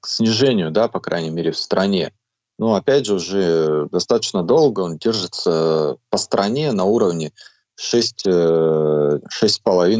[0.00, 2.12] к снижению, да, по крайней мере, в стране.
[2.58, 7.32] Но опять же, уже достаточно долго он держится по стране на уровне
[7.76, 9.24] 6, 6,5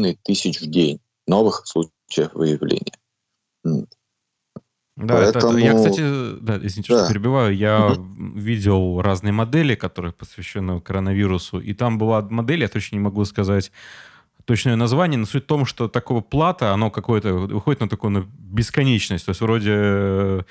[0.05, 2.93] э, тысяч в день новых случаев выявления.
[4.97, 5.53] Да, Поэтому...
[5.53, 7.05] это, я, кстати, да, извините, да.
[7.05, 8.37] что перебиваю, я угу.
[8.37, 13.71] видел разные модели, которые посвящены коронавирусу, и там была модель, я точно не могу сказать,
[14.45, 18.27] точное название, но суть в том, что такого плата, оно какое-то выходит на такую на
[18.37, 19.25] бесконечность.
[19.25, 20.45] То есть вроде,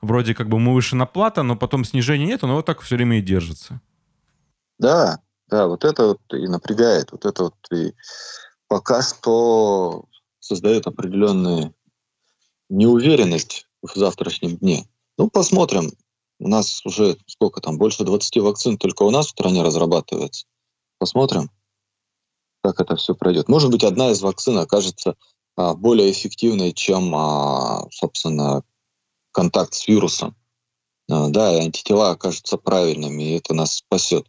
[0.00, 2.96] вроде как бы мы выше на плата, но потом снижения нет, но вот так все
[2.96, 3.80] время и держится.
[4.78, 7.94] Да, да, вот это вот и напрягает, вот это вот и
[8.68, 10.04] пока что
[10.40, 11.74] создает определенную
[12.68, 14.86] неуверенность в завтрашнем дне.
[15.18, 15.92] Ну, посмотрим.
[16.38, 20.46] У нас уже сколько там, больше 20 вакцин только у нас в стране разрабатывается.
[20.98, 21.50] Посмотрим
[22.66, 23.48] как это все пройдет.
[23.48, 25.14] Может быть, одна из вакцин окажется
[25.56, 28.62] а, более эффективной, чем, а, собственно,
[29.32, 30.34] контакт с вирусом.
[31.08, 34.26] А, да, и антитела окажутся правильными, и это нас спасет.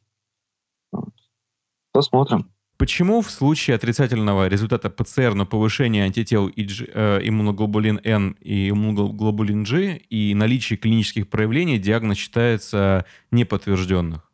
[1.92, 2.52] Посмотрим.
[2.78, 9.64] Почему в случае отрицательного результата ПЦР на повышение антител IG, э, иммуноглобулин N и иммуноглобулин
[9.64, 14.27] G и наличие клинических проявлений диагноз считается неподтвержденных?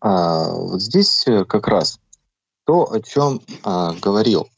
[0.00, 2.00] А, вот здесь э, как раз
[2.64, 4.48] то, о чем а, говорил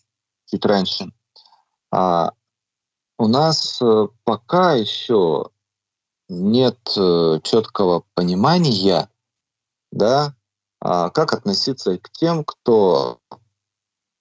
[0.47, 1.13] чуть раньше.
[1.91, 2.33] А,
[3.19, 5.51] у нас а, пока еще
[6.29, 9.09] нет а, четкого понимания,
[9.91, 10.35] да,
[10.81, 13.21] а, как относиться к тем, кто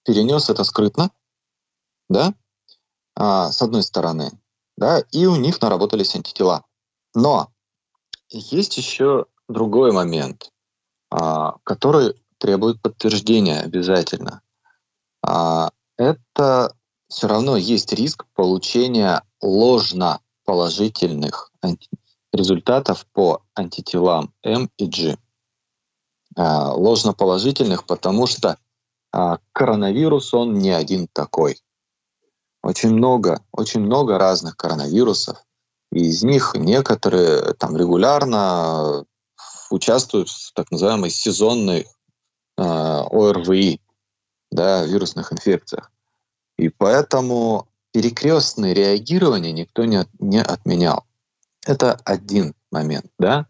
[0.04, 1.10] перенес это скрытно,
[2.08, 2.34] да,
[3.14, 4.30] а, с одной стороны,
[4.76, 6.64] да, и у них наработались антитела.
[7.14, 7.52] Но
[8.28, 10.52] есть еще другой момент.
[11.14, 14.40] А, который требует подтверждения обязательно.
[15.22, 16.74] А, это
[17.08, 21.52] все равно есть риск получения ложно положительных
[22.32, 25.18] результатов по антителам М и G.
[26.34, 28.56] А, ложно положительных, потому что
[29.52, 31.60] коронавирус, он не один такой.
[32.62, 35.36] Очень много, очень много разных коронавирусов,
[35.92, 39.04] и из них некоторые там регулярно
[39.72, 41.86] участвуют в так называемой сезонной
[42.58, 43.80] э, ОРВИ,
[44.50, 45.90] да, вирусных инфекциях.
[46.58, 51.04] И поэтому перекрестное реагирование никто не, не отменял.
[51.66, 53.46] Это один момент, да.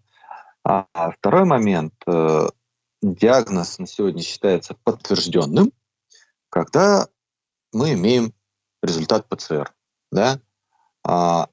[0.64, 2.48] А, а второй момент, э,
[3.02, 5.72] диагноз на сегодня считается подтвержденным,
[6.50, 7.08] когда
[7.72, 8.32] мы имеем
[8.82, 9.72] результат ПЦР.
[10.12, 10.38] Да?
[11.04, 11.48] А,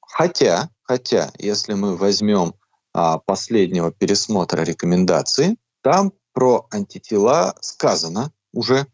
[0.00, 2.59] хотя, хотя, если мы возьмем а,
[2.92, 8.86] последнего пересмотра рекомендаций, там про антитела сказано уже,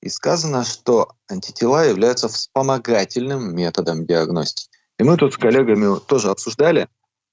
[0.00, 4.68] и сказано, что антитела являются вспомогательным методом диагностики.
[4.98, 6.88] И мы тут с коллегами тоже обсуждали,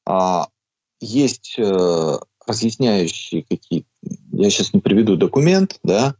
[0.08, 0.48] а,
[1.00, 3.86] есть э, разъясняющие какие
[4.32, 6.16] я сейчас не приведу документ, да,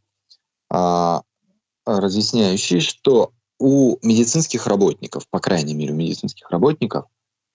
[0.70, 1.22] а,
[1.86, 7.06] разъясняющий, что у медицинских работников, по крайней мере, у медицинских работников,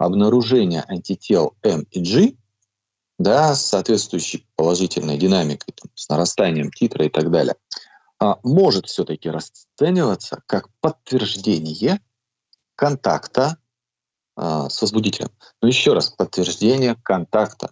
[0.01, 2.35] обнаружение антител М и G,
[3.19, 7.55] да, с соответствующей положительной динамикой, там, с нарастанием титра и так далее,
[8.19, 12.01] а, может все-таки расцениваться как подтверждение
[12.77, 13.59] контакта
[14.37, 15.29] а, с возбудителем.
[15.61, 17.71] Но еще раз, подтверждение контакта.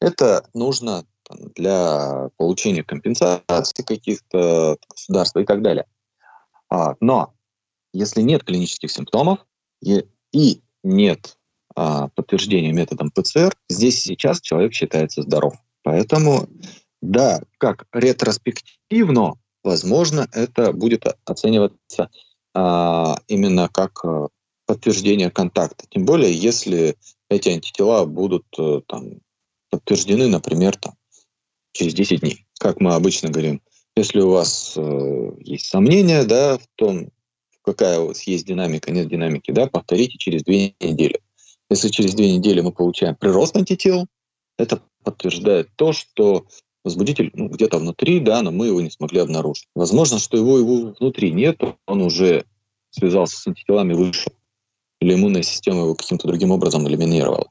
[0.00, 5.86] Это нужно там, для получения компенсации каких-то государств и так далее.
[6.70, 7.34] А, но
[7.92, 9.40] если нет клинических симптомов
[9.80, 11.36] и, и нет
[11.76, 15.54] а, подтверждения методом ПЦР, здесь сейчас человек считается здоров.
[15.82, 16.48] Поэтому,
[17.02, 22.10] да, как ретроспективно, возможно, это будет оцениваться
[22.54, 24.28] а, именно как а,
[24.66, 25.84] подтверждение контакта.
[25.90, 26.96] Тем более, если
[27.28, 29.20] эти антитела будут э, там,
[29.70, 30.94] подтверждены, например, там,
[31.72, 32.46] через 10 дней.
[32.58, 33.60] Как мы обычно говорим,
[33.96, 37.10] если у вас э, есть сомнения да, в том,
[37.62, 41.20] какая у вас есть динамика, нет динамики, да, повторите через две недели.
[41.70, 44.06] Если через две недели мы получаем прирост антител,
[44.58, 46.46] это подтверждает то, что
[46.84, 49.68] возбудитель ну, где-то внутри, да, но мы его не смогли обнаружить.
[49.74, 52.44] Возможно, что его, его внутри нет, он уже
[52.90, 54.32] связался с антителами, вышел,
[55.00, 57.50] или иммунная система его каким-то другим образом элиминировала.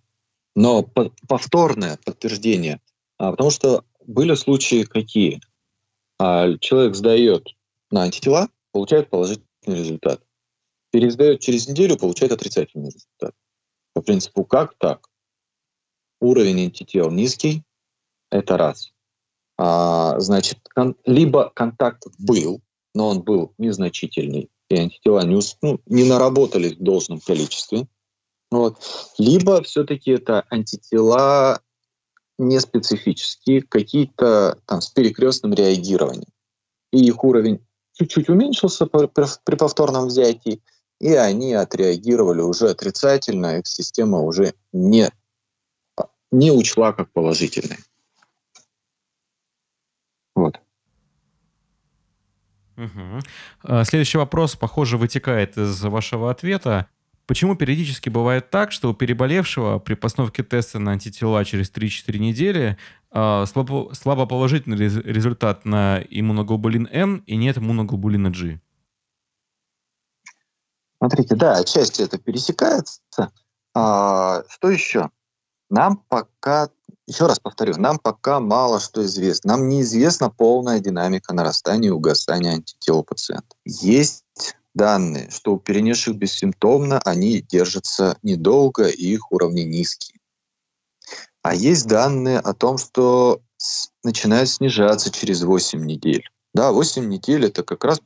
[0.56, 0.84] Но
[1.28, 2.80] повторное подтверждение,
[3.18, 5.42] а, потому что были случаи какие?
[6.20, 7.48] А, человек сдает
[7.90, 10.22] на антитела, получает положительный результат.
[10.92, 13.34] Пересдает через неделю, получает отрицательный результат.
[13.94, 15.08] По принципу, как так?
[16.20, 17.64] Уровень антител низкий,
[18.32, 18.94] это раз.
[19.58, 22.62] А, значит, кон- либо контакт был,
[22.96, 27.88] но он был незначительный, и антитела не, ну, не наработались в должном количестве.
[28.50, 28.80] Вот.
[29.18, 31.60] Либо все-таки это антитела
[32.38, 36.30] неспецифические, какие-то там с перекрестным реагированием.
[36.92, 40.62] И их уровень чуть-чуть уменьшился при, повторном взятии,
[41.04, 45.10] и они отреагировали уже отрицательно, их система уже не,
[46.32, 47.80] не учла как положительные.
[50.34, 50.62] Вот.
[52.78, 53.84] Угу.
[53.84, 56.88] Следующий вопрос, похоже, вытекает из вашего ответа.
[57.26, 62.78] Почему периодически бывает так, что у переболевшего при постановке теста на антитела через 3-4 недели
[63.12, 68.62] э, слабо, слабо положительный результат на иммуноглобулин N и нет иммуноглобулина G?
[71.04, 73.02] Смотрите, да, отчасти это пересекается.
[73.76, 75.10] А, что еще?
[75.70, 76.70] Нам пока,
[77.08, 79.58] еще раз повторю, нам пока мало что известно.
[79.58, 83.54] Нам неизвестна полная динамика нарастания и угасания антител у пациента.
[83.66, 84.24] Есть
[84.74, 90.22] данные, что у перенесших бессимптомно они держатся недолго и их уровни низкие.
[91.42, 93.42] А есть данные о том, что
[94.06, 96.24] начинают снижаться через 8 недель.
[96.54, 98.00] Да, 8 недель это как раз,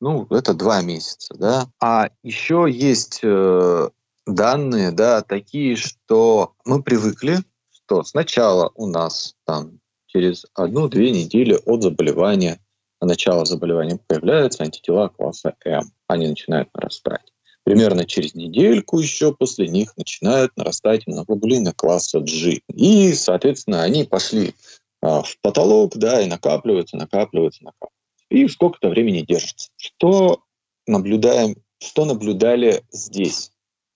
[0.00, 1.68] ну, это 2 месяца, да.
[1.80, 3.88] А еще есть э,
[4.26, 7.38] данные, да, такие, что мы привыкли,
[7.70, 12.60] что сначала у нас там через одну-две недели от заболевания
[13.00, 15.92] начала заболевания появляются антитела класса М.
[16.06, 17.32] Они начинают нарастать.
[17.64, 22.60] Примерно через недельку еще после них начинают нарастать иммуноглобулины класса G.
[22.68, 24.54] И, соответственно, они пошли
[25.02, 27.99] а, в потолок, да, и накапливаются, накапливаются, накапливаются.
[28.30, 29.70] И сколько-то времени держатся.
[29.76, 30.42] Что
[30.86, 33.50] наблюдаем, что наблюдали здесь?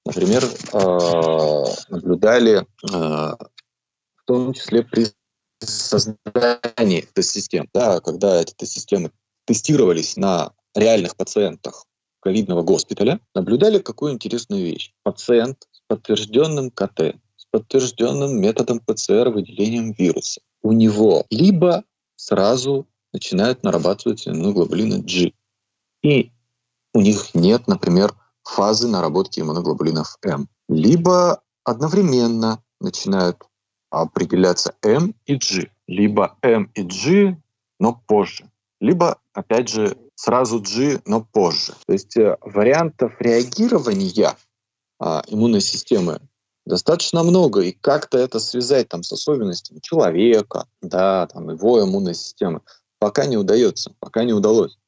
[0.04, 5.06] Например, э, наблюдали э, в том числе при
[5.60, 9.12] создании тест-систем, да, когда эти тест-системы
[9.46, 11.86] тестировались на реальных пациентах
[12.20, 14.92] ковидного госпиталя, наблюдали какую интересную вещь.
[15.02, 21.84] Пациент с подтвержденным КТ, с подтвержденным методом ПЦР выделением вируса, у него либо
[22.16, 25.32] сразу начинают нарабатывать иммуноглобулины G,
[26.02, 26.32] и
[26.92, 33.42] у них нет, например, фазы наработки иммуноглобулинов М, либо одновременно начинают
[33.90, 35.70] определяться M и G.
[35.86, 37.36] Либо M и G,
[37.78, 38.50] но позже.
[38.80, 41.74] Либо, опять же, сразу G, но позже.
[41.86, 44.36] То есть э, вариантов реагирования
[44.98, 46.20] а, иммунной системы
[46.66, 52.62] достаточно много, и как-то это связать там с особенностями человека, да, там его иммунной системы,
[53.04, 54.78] пока не удается, пока не удалось.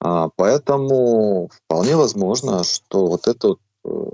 [0.00, 4.10] А, поэтому вполне возможно, что вот эта э,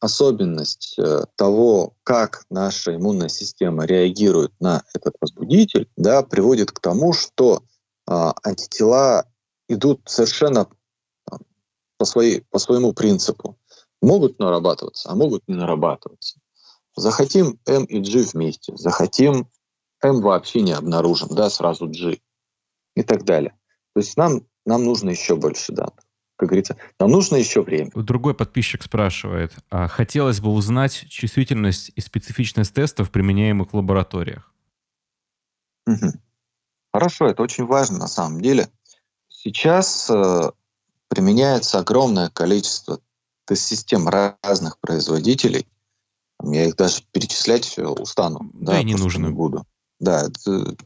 [0.00, 7.12] особенность э, того, как наша иммунная система реагирует на этот возбудитель, да, приводит к тому,
[7.12, 7.62] что
[8.08, 9.26] а, антитела
[9.68, 10.66] идут совершенно
[11.98, 13.56] по, своей, по своему принципу.
[14.02, 16.40] Могут нарабатываться, а могут не нарабатываться.
[16.96, 19.48] Захотим М и G вместе, захотим
[20.02, 22.18] М вообще не обнаружим, да, сразу G
[23.00, 23.52] и так далее.
[23.94, 26.04] То есть нам, нам нужно еще больше данных.
[26.36, 27.90] Как говорится, нам нужно еще время.
[27.94, 34.52] Другой подписчик спрашивает, а хотелось бы узнать чувствительность и специфичность тестов, применяемых в лабораториях.
[35.88, 36.12] Угу.
[36.92, 38.68] Хорошо, это очень важно на самом деле.
[39.28, 40.52] Сейчас э,
[41.08, 43.00] применяется огромное количество
[43.46, 45.66] тест-систем разных производителей.
[46.42, 48.50] Я их даже перечислять устану.
[48.54, 49.26] Да, да и не нужно.
[49.26, 49.66] Не буду.
[50.00, 50.76] Да, это,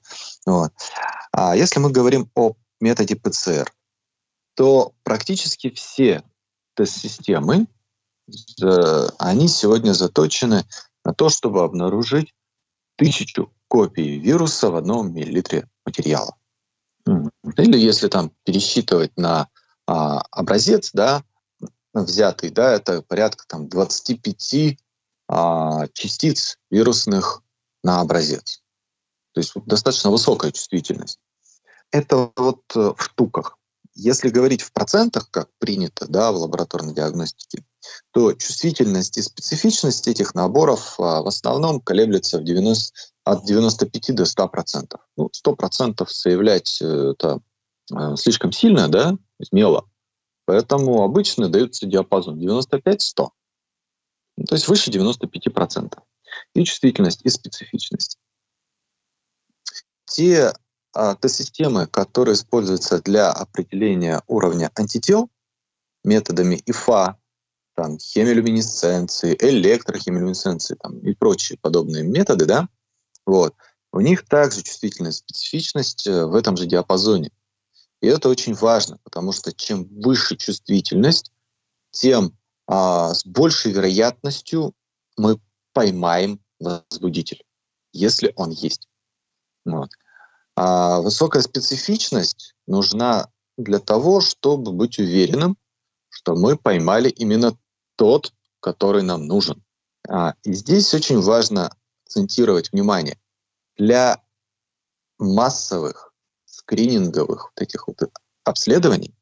[0.47, 0.73] вот.
[1.33, 3.73] А если мы говорим о методе ПЦР,
[4.55, 6.23] то практически все
[6.75, 7.67] тест-системы,
[8.63, 10.65] э, они сегодня заточены
[11.05, 12.35] на то, чтобы обнаружить
[12.97, 16.37] тысячу копий вируса в одном миллилитре материала.
[17.57, 19.49] Или если там пересчитывать на
[19.87, 21.25] а, образец, да,
[21.93, 24.79] взятый, да, это порядка там 25
[25.29, 27.43] а, частиц вирусных
[27.83, 28.63] на образец.
[29.33, 31.19] То есть достаточно высокая чувствительность.
[31.91, 33.59] Это вот э, в штуках.
[33.95, 37.65] Если говорить в процентах, как принято да, в лабораторной диагностике,
[38.13, 44.25] то чувствительность и специфичность этих наборов а, в основном колеблется в 90, от 95 до
[44.25, 45.01] 100 процентов.
[45.17, 47.41] Ну, 100 процентов заявлять э, это
[47.95, 49.89] э, слишком сильно, да, смело.
[50.47, 53.29] Поэтому обычно дается диапазон 95-100.
[54.37, 56.03] Ну, то есть выше 95 процентов.
[56.55, 58.19] И чувствительность, и специфичность.
[60.13, 60.53] Те
[60.93, 65.31] а, тест-системы, которые используются для определения уровня антител
[66.05, 67.17] методами ИФА,
[67.75, 72.69] там, хемилюминесценции, электрохемилюминесценции там, и прочие подобные методы, да,
[73.25, 73.55] вот,
[73.91, 77.31] у них также чувствительность, специфичность э, в этом же диапазоне.
[78.03, 81.33] И это очень важно, потому что чем выше чувствительность,
[81.91, 82.37] тем
[82.67, 84.75] а, с большей вероятностью
[85.17, 85.39] мы
[85.73, 87.43] поймаем возбудитель,
[87.93, 88.89] если он есть.
[89.65, 89.91] Вот.
[90.57, 95.57] А высокая специфичность нужна для того, чтобы быть уверенным,
[96.09, 97.57] что мы поймали именно
[97.97, 99.63] тот, который нам нужен.
[100.09, 101.75] А, и здесь очень важно
[102.05, 103.19] акцентировать внимание.
[103.77, 104.23] Для
[105.19, 106.13] массовых
[106.45, 107.99] скрининговых вот этих вот
[108.45, 109.15] обследований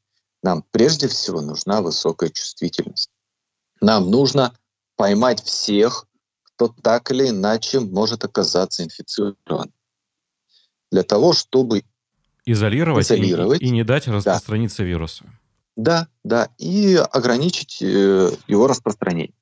[0.43, 3.11] нам прежде всего нужна высокая чувствительность.
[3.81, 4.57] Нам нужно
[4.97, 6.07] поймать всех,
[6.43, 9.73] кто так или иначе может оказаться инфицирован.
[10.91, 11.85] Для того, чтобы
[12.45, 14.85] изолировать, изолировать и, и не дать распространиться да.
[14.85, 15.25] вирусу.
[15.77, 19.35] Да, да, и ограничить э, его распространение.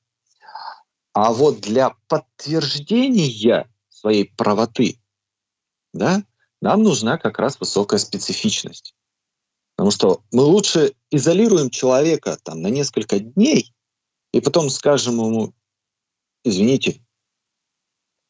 [1.13, 4.99] А вот для подтверждения своей правоты,
[5.93, 6.23] да,
[6.61, 8.95] нам нужна как раз высокая специфичность.
[9.75, 13.73] Потому что мы лучше изолируем человека там, на несколько дней,
[14.33, 15.53] и потом скажем ему,
[16.43, 17.01] извините,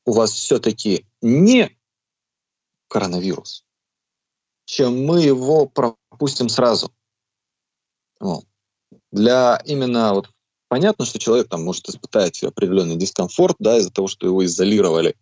[0.06, 1.78] у вас все-таки не
[2.90, 3.64] коронавирус,
[4.66, 6.92] чем мы его пропустим сразу.
[9.12, 10.30] Для именно вот
[10.68, 15.16] понятно, что человек там может испытать определенный дискомфорт, да, из-за того, что его изолировали.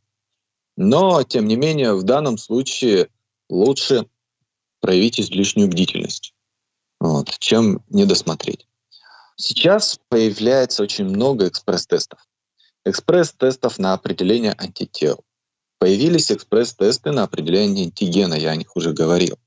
[0.76, 3.10] Но, тем не менее, в данном случае
[3.50, 4.08] лучше
[4.80, 6.34] проявить излишнюю бдительность,
[7.00, 8.68] вот, чем не досмотреть.
[9.36, 12.20] Сейчас появляется очень много экспресс-тестов.
[12.86, 15.24] Экспресс-тестов на определение антител.
[15.80, 19.38] Появились экспресс-тесты на определение антигена, я о них уже говорил.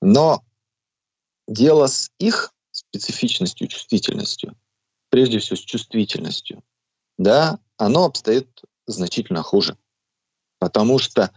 [0.00, 0.44] Но
[1.48, 4.56] дело с их специфичностью, чувствительностью,
[5.10, 6.62] прежде всего с чувствительностью,
[7.18, 9.76] да, оно обстоит значительно хуже.
[10.58, 11.30] Потому что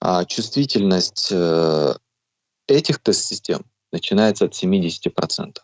[0.00, 1.94] а, чувствительность э,
[2.66, 5.58] этих тест-систем начинается от 70%.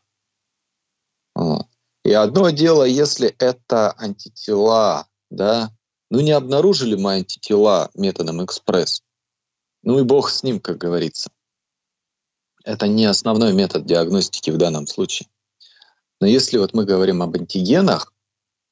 [1.34, 1.66] Вот.
[2.04, 5.70] И одно дело, если это антитела, да,
[6.10, 9.02] ну не обнаружили мы антитела методом экспресс.
[9.82, 11.30] Ну и бог с ним, как говорится.
[12.64, 15.28] Это не основной метод диагностики в данном случае.
[16.20, 18.12] Но если вот мы говорим об антигенах,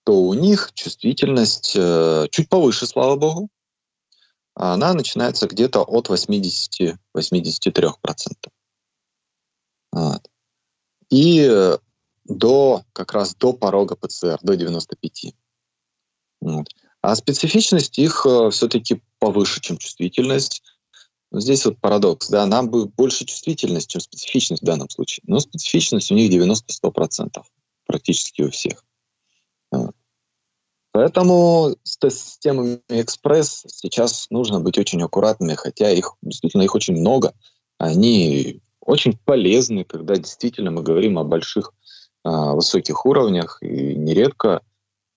[0.04, 3.48] то у них чувствительность э, чуть повыше, слава богу.
[4.54, 6.98] Она начинается где-то от 80-83%.
[9.92, 10.30] Вот.
[11.10, 11.78] И э,
[12.24, 15.34] до, как раз до порога ПЦР, до 95.
[16.40, 16.68] Вот.
[17.08, 20.62] А специфичность их э, все-таки повыше, чем чувствительность.
[21.30, 25.24] Но здесь вот парадокс, да, нам бы больше чувствительность, чем специфичность в данном случае.
[25.26, 27.42] Но специфичность у них 90-100%,
[27.86, 28.84] практически у всех.
[30.92, 37.32] Поэтому с системами экспресс сейчас нужно быть очень аккуратными, хотя их действительно их очень много.
[37.78, 41.72] Они очень полезны, когда действительно мы говорим о больших
[42.22, 44.60] а, высоких уровнях, и нередко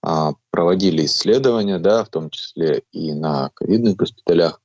[0.01, 4.61] проводили исследования, да, в том числе и на ковидных госпиталях.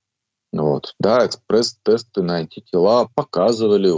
[0.53, 0.95] Вот.
[0.99, 3.93] Да, экспресс-тесты на антитела показывали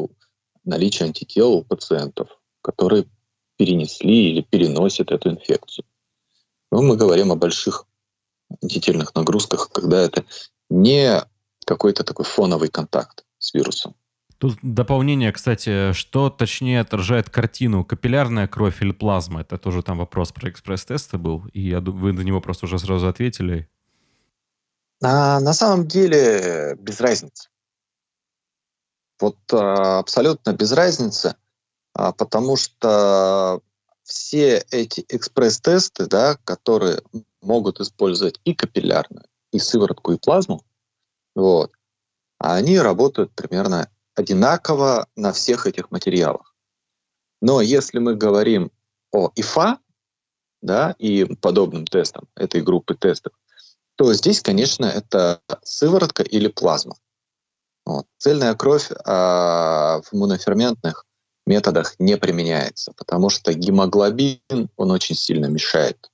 [0.64, 2.28] наличие антител у пациентов,
[2.62, 3.06] которые
[3.56, 5.84] перенесли или переносят эту инфекцию.
[6.70, 7.86] Но мы говорим о больших
[8.62, 10.24] антительных нагрузках, когда это
[10.68, 11.22] не
[11.64, 13.94] какой-то такой фоновый контакт с вирусом.
[14.38, 19.40] Тут дополнение, кстати, что точнее отражает картину, капиллярная кровь или плазма?
[19.40, 23.08] Это тоже там вопрос про экспресс-тесты был, и я, вы на него просто уже сразу
[23.08, 23.68] ответили.
[25.02, 27.48] А, на самом деле без разницы.
[29.20, 31.34] Вот а, абсолютно без разницы,
[31.92, 33.60] а, потому что
[34.04, 37.02] все эти экспресс-тесты, да, которые
[37.42, 40.62] могут использовать и капиллярную, и сыворотку, и плазму,
[41.34, 41.72] вот,
[42.38, 46.54] они работают примерно одинаково на всех этих материалах.
[47.40, 48.70] Но если мы говорим
[49.12, 49.78] о ИФА
[50.60, 53.32] да, и подобным тестам этой группы тестов,
[53.94, 56.96] то здесь, конечно, это сыворотка или плазма.
[57.86, 58.06] Вот.
[58.18, 61.06] Цельная кровь а, в иммуноферментных
[61.46, 66.10] методах не применяется, потому что гемоглобин, он очень сильно мешает.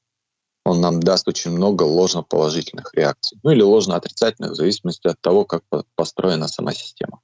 [0.67, 3.39] Он нам даст очень много ложно-положительных реакций.
[3.43, 5.63] Ну или ложно-отрицательных, в зависимости от того, как
[5.97, 7.21] построена сама система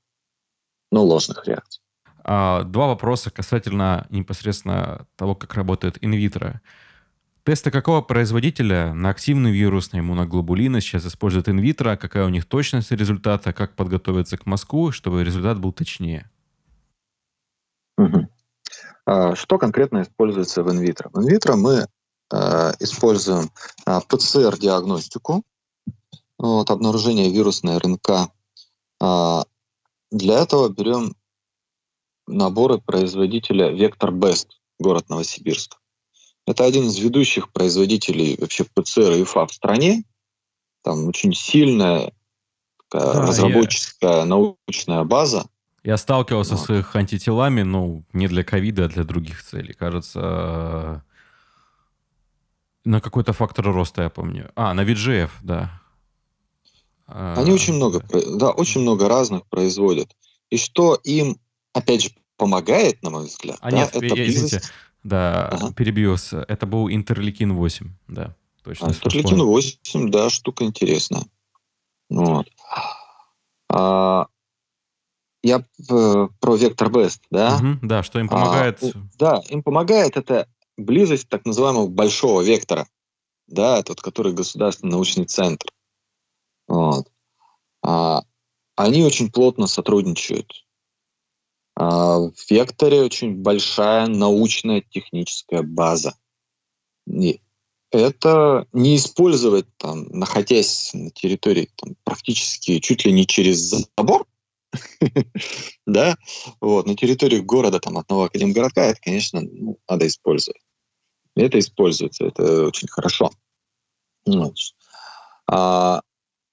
[0.91, 1.82] ну, ложных реакций.
[2.24, 6.61] А, два вопроса касательно непосредственно того, как работает инвитро.
[7.45, 11.97] Тесты какого производителя на активный вирус, на иммуноглобулины сейчас используют инвитро?
[11.97, 13.53] Какая у них точность результата?
[13.53, 16.30] Как подготовиться к мозгу, чтобы результат был точнее?
[17.97, 18.28] Угу.
[19.34, 21.11] Что конкретно используется в инвитро?
[21.12, 21.86] В инвитро мы
[22.32, 23.51] а, используем
[23.86, 25.43] а, ПЦР-диагностику,
[26.38, 28.30] вот, обнаружение вирусной РНК
[29.01, 29.45] а,
[30.11, 31.14] для этого берем
[32.26, 34.48] наборы производителя Vector Best,
[34.78, 35.76] город Новосибирск.
[36.46, 40.04] Это один из ведущих производителей вообще ПЦР и ИФА в стране.
[40.82, 42.12] Там очень сильная
[42.88, 44.24] такая да, разработческая я...
[44.24, 45.46] научная база.
[45.82, 46.66] Я сталкивался вот.
[46.66, 49.72] с их антителами, но не для ковида, а для других целей.
[49.72, 51.04] Кажется,
[52.84, 54.50] на какой-то фактор роста, я помню.
[54.56, 55.80] А, на VGF, да.
[57.11, 58.02] Они очень много,
[58.36, 60.14] да, очень много разных производят.
[60.50, 61.38] И что им,
[61.72, 64.62] опять же, помогает, на мой взгляд, а да, нет, это я, извините,
[65.02, 65.72] да, ага.
[65.72, 66.32] перебьюсь.
[66.32, 68.36] Это был интерлейкин 8, да.
[68.62, 68.88] Точно.
[68.88, 71.24] А, интерлейкин 8, да, штука интересная.
[72.08, 72.48] Вот.
[73.72, 74.26] А,
[75.42, 77.56] я про Vector Best, да?
[77.56, 78.82] Угу, да, что им а, помогает?
[78.82, 78.88] А,
[79.18, 82.86] да, им помогает это близость так называемого большого вектора,
[83.46, 85.66] да, тот, который государственный научный центр.
[86.71, 87.11] Вот.
[87.83, 88.23] А,
[88.77, 90.64] они очень плотно сотрудничают.
[91.75, 96.14] А, в Векторе очень большая научная техническая база.
[97.09, 97.41] И
[97.91, 103.59] это не использовать, там, находясь на территории там, практически чуть ли не через
[103.97, 104.27] забор,
[105.87, 106.16] да,
[106.61, 110.62] вот, на территории города, там, одного академгородка, это, конечно, ну, надо использовать.
[111.35, 113.33] Это используется, это очень хорошо.
[115.49, 116.03] А,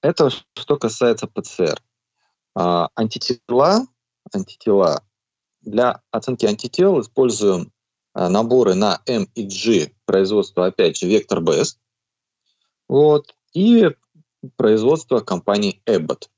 [0.07, 1.81] это что касается ПЦР.
[2.55, 3.85] А, антитела,
[4.33, 5.03] антитела.
[5.61, 7.73] Для оценки антител используем
[8.13, 11.77] а, наборы на M и G производства, опять же, Vector Best.
[12.87, 13.35] Вот.
[13.53, 13.89] И
[14.55, 16.29] производство компании Abbott.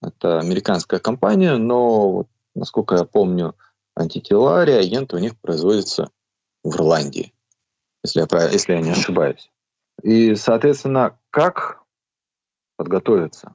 [0.00, 3.56] Это американская компания, но, насколько я помню,
[3.96, 6.10] антитела, реагенты у них производятся
[6.62, 7.32] в Ирландии,
[8.04, 9.50] если я, если я не ошибаюсь.
[10.02, 11.83] И, соответственно, как
[12.84, 13.54] подготовиться.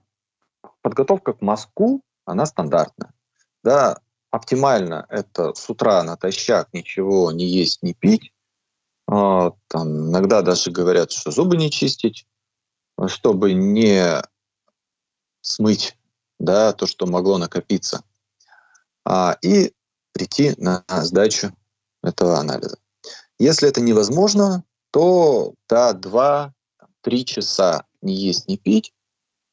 [0.82, 3.13] Подготовка к мазку, она стандартная.
[3.63, 3.99] Да,
[4.32, 8.34] оптимально это с утра натощак ничего не есть, не пить.
[9.07, 12.27] А, там иногда даже говорят, что зубы не чистить,
[13.07, 14.21] чтобы не
[15.41, 15.97] смыть
[16.39, 18.03] да, то, что могло накопиться.
[19.05, 19.73] А, и
[20.11, 21.53] прийти на сдачу
[22.03, 22.77] этого анализа.
[23.38, 26.51] Если это невозможно, то да, 2-3
[27.25, 28.93] часа не есть, не пить,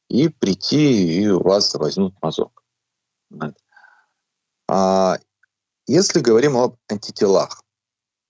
[0.09, 2.63] и прийти, и у вас возьмут мазок.
[4.69, 5.17] А
[5.87, 7.63] если говорим об антителах,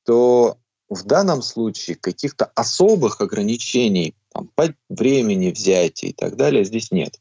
[0.05, 0.57] то
[0.89, 7.19] в данном случае каких-то особых ограничений там, по времени взятия и так далее здесь нет.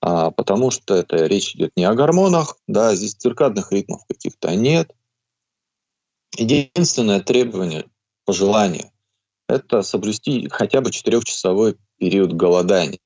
[0.00, 4.94] а, потому что это речь идет не о гормонах, да, здесь циркадных ритмов каких-то нет.
[6.36, 7.86] Единственное требование,
[8.26, 8.92] пожелание,
[9.48, 12.98] это соблюсти хотя бы четырехчасовой период голодания.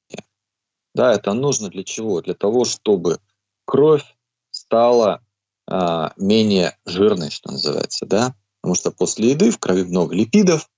[0.99, 2.21] Да, это нужно для чего?
[2.23, 3.21] Для того, чтобы
[3.67, 4.03] кровь
[4.51, 5.23] стала
[5.71, 10.69] а, менее жирной, что называется, да, потому что после еды в крови много липидов,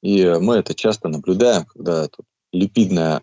[0.00, 3.22] и мы это часто наблюдаем, когда тут липидная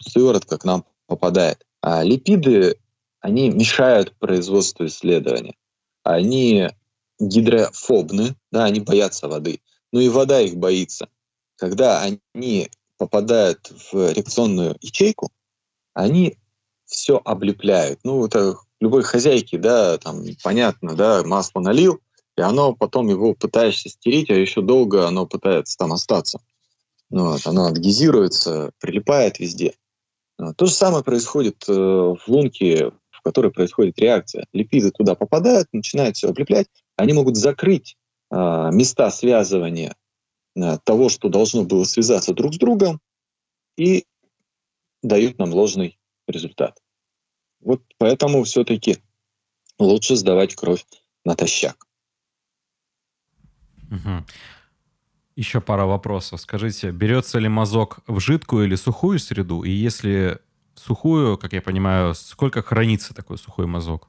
[0.00, 1.66] сыворотка к нам попадает.
[1.80, 2.78] А липиды,
[3.18, 5.56] они мешают производству исследования.
[6.04, 6.68] Они
[7.18, 9.60] гидрофобны, да, они боятся воды.
[9.90, 11.08] Но и вода их боится.
[11.56, 15.32] Когда они попадают в реакционную ячейку,
[15.94, 16.36] они
[16.84, 18.00] все облепляют.
[18.04, 22.00] Ну, это любой хозяйки, да, там понятно, да, масло налил,
[22.36, 26.40] и оно потом его пытаешься стереть, а еще долго оно пытается там остаться.
[27.10, 29.74] Ну, вот, оно адгезируется, прилипает везде.
[30.38, 30.56] Вот.
[30.56, 34.46] То же самое происходит э, в лунке, в которой происходит реакция.
[34.52, 36.66] Липиды туда попадают, начинают все облеплять,
[36.96, 37.96] они могут закрыть
[38.30, 38.36] э,
[38.72, 39.94] места связывания
[40.56, 42.98] э, того, что должно было связаться друг с другом,
[43.76, 44.04] и
[45.02, 46.80] дают нам ложный результат.
[47.60, 48.98] Вот поэтому все-таки
[49.78, 50.84] лучше сдавать кровь
[51.24, 51.86] натощак.
[53.90, 54.24] Угу.
[55.36, 56.40] Еще пара вопросов.
[56.40, 59.62] Скажите, берется ли мазок в жидкую или сухую среду?
[59.62, 60.40] И если
[60.74, 64.08] сухую, как я понимаю, сколько хранится такой сухой мазок?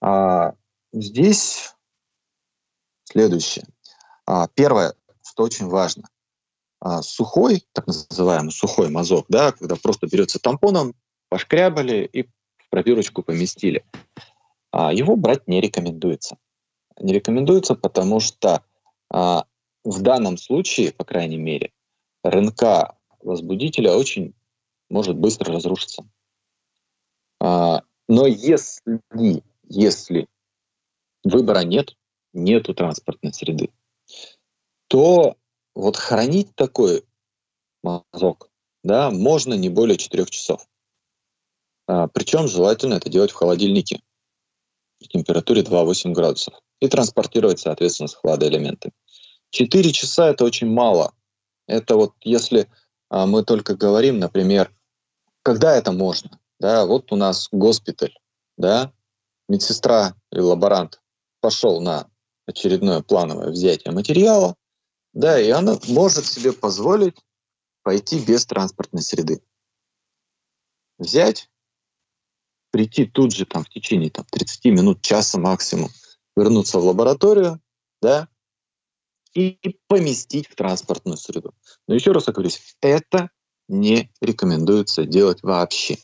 [0.00, 0.54] А,
[0.92, 1.74] здесь
[3.04, 3.66] следующее.
[4.26, 6.08] А, первое, что очень важно.
[6.84, 10.96] А, сухой, так называемый сухой мазок, да, когда просто берется тампоном,
[11.28, 13.84] пошкрябали и в пробирочку поместили.
[14.72, 16.38] А, его брать не рекомендуется.
[16.98, 18.64] Не рекомендуется, потому что
[19.10, 19.44] а,
[19.84, 21.70] в данном случае, по крайней мере,
[22.24, 24.34] РНК возбудителя очень
[24.90, 26.04] может быстро разрушиться.
[27.40, 29.00] А, но если,
[29.68, 30.26] если
[31.22, 31.96] выбора нет,
[32.32, 33.70] нету транспортной среды,
[34.88, 35.36] то
[35.74, 37.04] вот хранить такой
[37.82, 38.52] мазок
[38.82, 40.66] да, можно не более 4 часов.
[41.86, 44.00] А, причем желательно это делать в холодильнике
[44.98, 48.92] при температуре 2,8 градусов и транспортировать, соответственно, с хладоэлементами.
[49.50, 51.12] 4 часа это очень мало.
[51.66, 52.68] Это вот если
[53.08, 54.74] а, мы только говорим, например,
[55.42, 56.38] когда это можно.
[56.58, 58.16] Да, вот у нас госпиталь,
[58.56, 58.92] да,
[59.48, 61.00] медсестра или лаборант
[61.40, 62.08] пошел на
[62.46, 64.56] очередное плановое взятие материала,
[65.12, 67.16] да, и она может себе позволить
[67.82, 69.42] пойти без транспортной среды.
[70.98, 71.50] Взять,
[72.70, 75.90] прийти тут же там в течение там, 30 минут, часа максимум,
[76.36, 77.60] вернуться в лабораторию,
[78.00, 78.28] да,
[79.34, 79.58] и
[79.88, 81.54] поместить в транспортную среду.
[81.88, 83.30] Но еще раз оговорюсь, это
[83.68, 85.98] не рекомендуется делать вообще.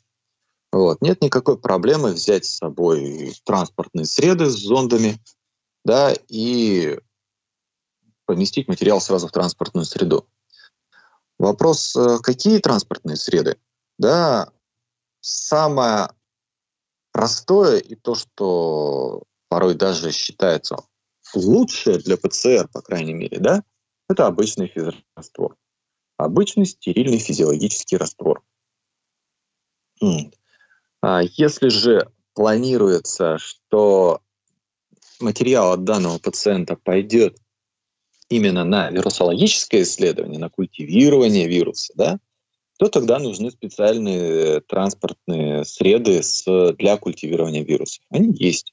[0.73, 1.01] Вот.
[1.03, 5.19] Нет никакой проблемы взять с собой транспортные среды с зондами,
[5.85, 6.99] да, и
[8.29, 10.29] поместить материал сразу в транспортную среду.
[11.39, 13.57] Вопрос, э, какие транспортные среды?
[13.99, 14.53] Да,
[15.23, 16.11] самое
[17.11, 20.77] простое и то, что порой даже считается
[21.35, 23.63] лучшее для ПЦР, по крайней мере, да,
[24.11, 25.57] это обычный физраствор.
[26.19, 28.43] Обычный стерильный физиологический раствор.
[31.01, 34.21] А если же планируется, что
[35.19, 37.39] материал от данного пациента пойдет
[38.29, 42.19] именно на вирусологическое исследование, на культивирование вируса, да,
[42.79, 48.05] то тогда нужны специальные транспортные среды с, для культивирования вирусов.
[48.11, 48.73] Они есть.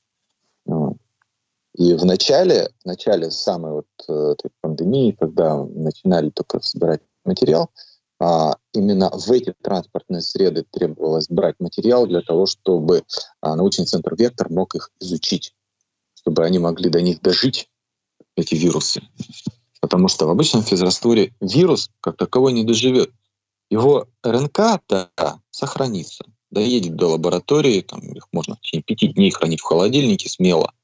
[1.78, 7.70] И в начале, в начале самой вот э, этой пандемии, когда начинали только собирать материал,
[8.18, 13.04] а, именно в эти транспортные среды требовалось брать материал для того, чтобы
[13.42, 15.54] а, научный центр «Вектор» мог их изучить,
[16.14, 17.70] чтобы они могли до них дожить,
[18.36, 19.02] эти вирусы.
[19.82, 23.12] Потому что в обычном физрастворе вирус как таковой не доживет.
[23.70, 25.10] Его РНК да,
[25.52, 30.72] сохранится, доедет до лаборатории, там их можно в течение пяти дней хранить в холодильнике смело–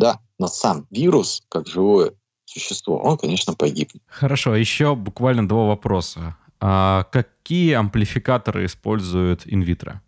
[0.00, 2.14] да, но сам вирус, как живое
[2.46, 4.02] существо, он, конечно, погибнет.
[4.06, 6.38] Хорошо, еще буквально два вопроса.
[6.58, 10.02] А какие амплификаторы используют инвитро?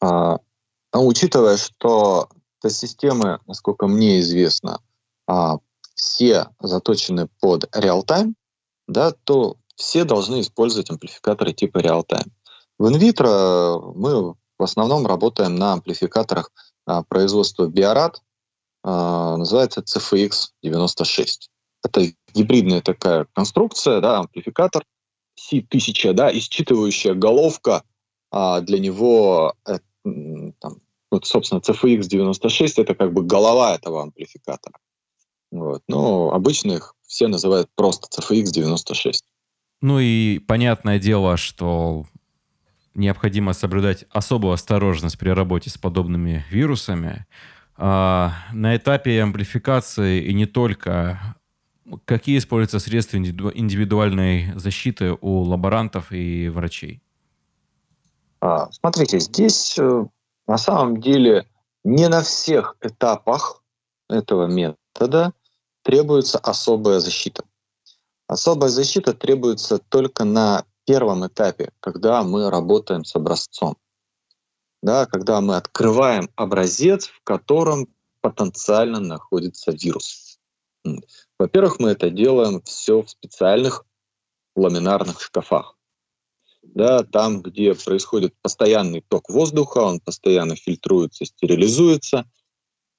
[0.00, 0.38] А,
[0.92, 2.28] ну, учитывая, что
[2.64, 4.80] системы, насколько мне известно,
[5.26, 5.58] а,
[5.94, 8.34] все заточены под реал-тайм,
[8.86, 12.32] да, то все должны использовать амплификаторы типа реал-тайм.
[12.78, 16.50] В инвитро мы в основном работаем на амплификаторах
[16.86, 18.20] а, производства Биорад,
[18.82, 21.26] а, называется CFX96.
[21.84, 24.84] Это гибридная такая конструкция, да, амплификатор
[25.38, 27.84] C1000, да, и считывающая головка
[28.30, 30.80] а, для него, э, там,
[31.10, 34.78] вот, собственно, CFX 96 это как бы голова этого амплификатора.
[35.50, 35.82] Вот.
[35.88, 39.24] Но обычно их все называют просто CFX 96.
[39.80, 42.04] Ну и понятное дело, что
[42.94, 47.26] необходимо соблюдать особую осторожность при работе с подобными вирусами.
[47.76, 51.36] А, на этапе амплификации и не только
[52.04, 57.00] какие используются средства индивидуальной защиты у лаборантов и врачей?
[58.40, 60.06] А, смотрите, здесь э,
[60.48, 61.46] на самом деле
[61.84, 63.62] не на всех этапах
[64.08, 65.32] этого метода
[65.82, 67.44] требуется особая защита.
[68.26, 73.76] Особая защита требуется только на первом этапе, когда мы работаем с образцом.
[74.82, 77.88] Да, когда мы открываем образец, в котором
[78.20, 80.38] потенциально находится вирус.
[81.38, 83.84] Во-первых, мы это делаем все в специальных
[84.56, 85.77] ламинарных шкафах.
[86.74, 92.30] Да, там, где происходит постоянный ток воздуха, он постоянно фильтруется, стерилизуется,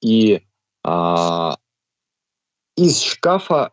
[0.02, 0.42] и
[0.82, 1.56] а,
[2.76, 3.72] из шкафа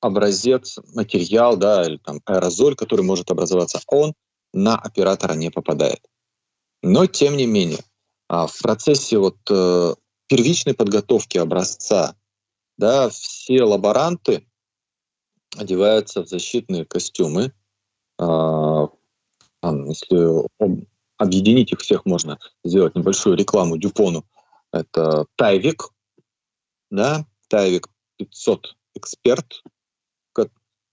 [0.00, 4.14] образец, материал, да, или там аэрозоль, который может образоваться, он
[4.52, 6.00] на оператора не попадает.
[6.82, 7.84] Но, тем не менее,
[8.28, 9.94] а, в процессе вот э,
[10.28, 12.14] первичной подготовки образца,
[12.76, 14.46] да, все лаборанты
[15.56, 17.52] одеваются в защитные костюмы.
[19.62, 20.46] Если
[21.16, 24.24] объединить их всех, можно сделать небольшую рекламу Дюпону.
[24.72, 25.88] Это Тайвик,
[26.90, 27.88] да, Тайвик
[28.18, 29.62] 500 эксперт,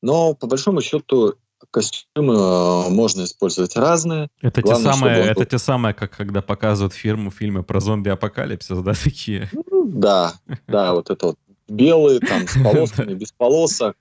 [0.05, 1.33] но по большому счету
[1.71, 4.29] костюмы э, можно использовать разные.
[4.41, 8.93] Это Главное, те самые, это те самые, как когда показывают фирму фильмы про зомби-апокалипсис, да,
[8.93, 9.49] такие?
[9.51, 10.33] Ну, да,
[10.67, 13.97] да, вот это вот белые, там, с полосками, без полосок,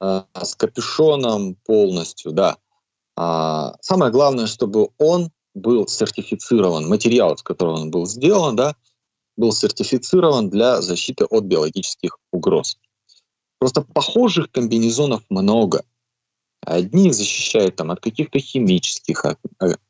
[0.00, 2.56] э, с капюшоном полностью, да.
[3.16, 8.74] А, самое главное, чтобы он был сертифицирован, материал, с которого он был сделан, да,
[9.36, 12.78] был сертифицирован для защиты от биологических угроз.
[13.58, 15.84] Просто похожих комбинезонов много.
[16.60, 19.36] Одни защищают там, от каких-то химических а,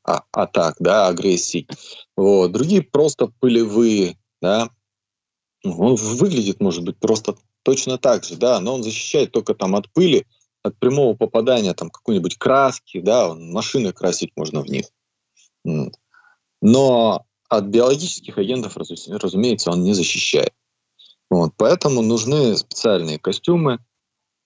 [0.04, 1.68] а, атак, да, агрессий.
[2.16, 2.52] Вот.
[2.52, 4.18] Другие просто пылевые.
[4.42, 4.70] Да.
[5.64, 9.90] Он выглядит, может быть, просто точно так же, да, но он защищает только там от
[9.92, 10.26] пыли,
[10.64, 14.86] от прямого попадания там какой-нибудь краски, да, машины красить можно в них.
[16.62, 20.54] Но от биологических агентов, разумеется, он не защищает.
[21.30, 23.78] Вот, поэтому нужны специальные костюмы.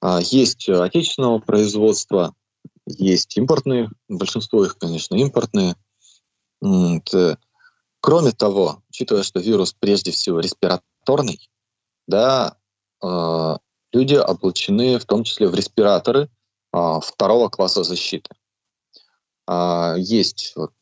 [0.00, 2.34] А, есть отечественного производства,
[2.86, 5.76] есть импортные, большинство их, конечно, импортные.
[6.64, 7.36] Э,
[8.00, 11.48] кроме того, учитывая, что вирус прежде всего респираторный,
[12.06, 12.56] да,
[13.00, 13.58] а,
[13.93, 16.30] люди облачены в том числе в респираторы
[16.72, 18.30] а, второго класса защиты.
[19.97, 20.72] Есть, вот,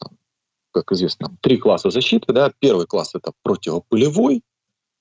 [0.73, 2.33] как известно, три класса защиты.
[2.33, 2.53] Да.
[2.59, 4.43] Первый класс это противопылевой,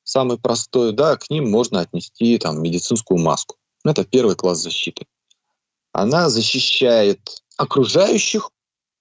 [0.03, 3.58] самый простой, да, к ним можно отнести там, медицинскую маску.
[3.84, 5.08] Это первый класс защиты.
[5.91, 8.51] Она защищает окружающих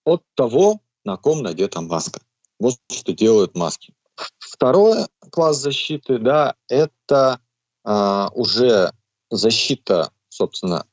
[0.04, 2.20] от того, на ком надета маска.
[2.58, 3.92] Вот что делают маски.
[4.38, 7.40] Второй класс защиты, да, это
[7.84, 8.92] а, уже
[9.30, 10.86] защита, собственно,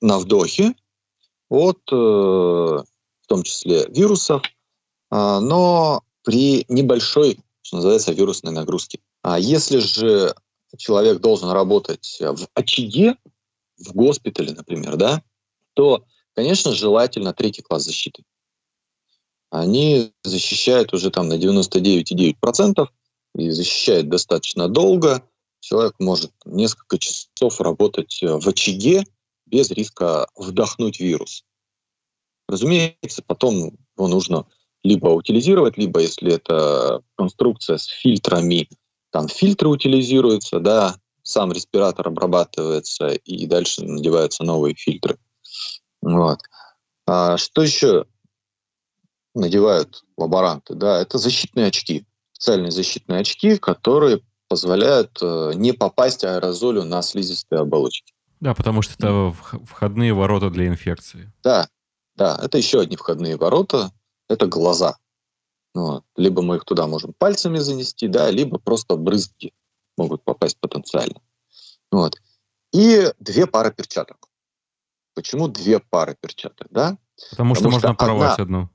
[0.00, 0.74] на вдохе
[1.48, 4.48] от, э, в том числе, вирусов, э,
[5.10, 9.00] но при небольшой, что называется, вирусной нагрузке.
[9.22, 10.34] А если же
[10.76, 13.16] человек должен работать в очаге,
[13.76, 15.22] в госпитале, например, да,
[15.74, 16.04] то,
[16.34, 18.24] конечно, желательно третий класс защиты.
[19.50, 22.88] Они защищают уже там на 99,9%
[23.36, 25.22] и защищают достаточно долго.
[25.62, 29.04] Человек может несколько часов работать в очаге
[29.46, 31.44] без риска вдохнуть вирус.
[32.48, 34.44] Разумеется, потом его нужно
[34.82, 38.68] либо утилизировать, либо, если это конструкция с фильтрами,
[39.10, 45.16] там фильтры утилизируются, да, сам респиратор обрабатывается, и дальше надеваются новые фильтры.
[46.00, 46.40] Вот.
[47.06, 48.06] А что еще
[49.36, 50.74] надевают лаборанты?
[50.74, 54.22] Да, это защитные очки, специальные защитные очки, которые
[54.52, 58.12] позволяют э, не попасть аэрозолю на слизистые оболочки.
[58.38, 59.34] Да, потому что это
[59.64, 61.32] входные ворота для инфекции.
[61.42, 61.70] Да,
[62.16, 63.92] да, это еще одни входные ворота,
[64.28, 64.98] это глаза.
[65.74, 66.04] Вот.
[66.16, 69.54] Либо мы их туда можем пальцами занести, да, либо просто брызги
[69.96, 71.22] могут попасть потенциально.
[71.90, 72.20] Вот.
[72.74, 74.28] И две пары перчаток.
[75.14, 76.98] Почему две пары перчаток, да?
[77.30, 78.70] Потому, Потому что, что можно порвать одна, одну.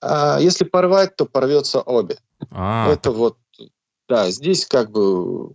[0.00, 2.18] А, если порвать, то порвется обе.
[2.52, 3.38] А, Это вот,
[4.08, 5.54] да, здесь как бы,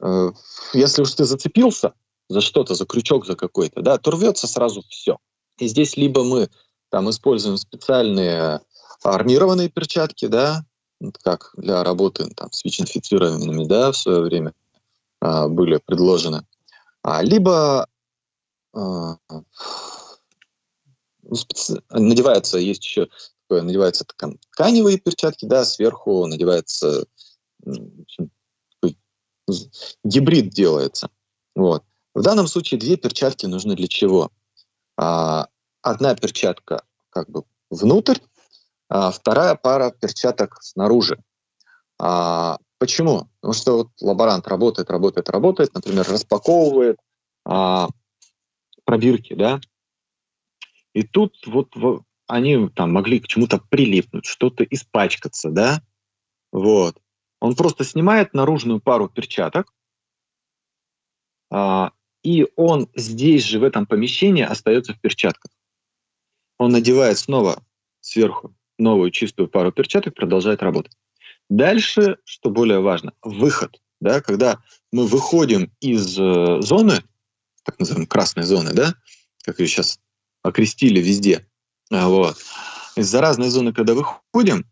[0.00, 0.30] э,
[0.72, 1.92] если уж ты зацепился
[2.28, 5.18] за что-то, за крючок за какой-то, да, то рвется сразу все.
[5.58, 6.48] И здесь либо мы
[6.90, 8.60] там используем специальные
[9.02, 10.64] армированные перчатки, да,
[11.22, 14.54] как для работы там, с ВИЧ-инфицированными, да, в свое время
[15.20, 16.46] а, были предложены.
[17.02, 17.86] А, либо
[21.32, 21.82] специ...
[21.90, 23.08] надевается, есть еще
[23.48, 27.06] надеваются тканевые перчатки, да, сверху надевается
[30.04, 31.10] гибрид делается.
[31.54, 31.84] Вот.
[32.14, 34.30] В данном случае две перчатки нужны для чего?
[34.96, 35.48] А,
[35.82, 38.18] одна перчатка как бы внутрь,
[38.88, 41.22] а вторая пара перчаток снаружи.
[41.98, 43.28] А, почему?
[43.40, 46.98] Потому что вот лаборант работает, работает, работает, например, распаковывает
[47.44, 47.88] а,
[48.84, 49.60] пробирки, да,
[50.92, 55.82] и тут вот, вот они там могли к чему-то прилипнуть, что-то испачкаться, да,
[56.52, 56.99] вот.
[57.40, 59.72] Он просто снимает наружную пару перчаток,
[61.50, 65.50] а, и он здесь же, в этом помещении, остается в перчатках.
[66.58, 67.62] Он надевает снова
[68.00, 70.96] сверху новую чистую пару перчаток, продолжает работать.
[71.48, 73.80] Дальше, что более важно, выход.
[74.00, 74.62] Да, когда
[74.92, 77.02] мы выходим из э, зоны,
[77.64, 78.94] так называемой красной зоны, да,
[79.44, 80.00] как ее сейчас
[80.42, 81.46] окрестили везде,
[81.90, 82.38] вот,
[82.96, 84.64] из заразной зоны, когда выходим,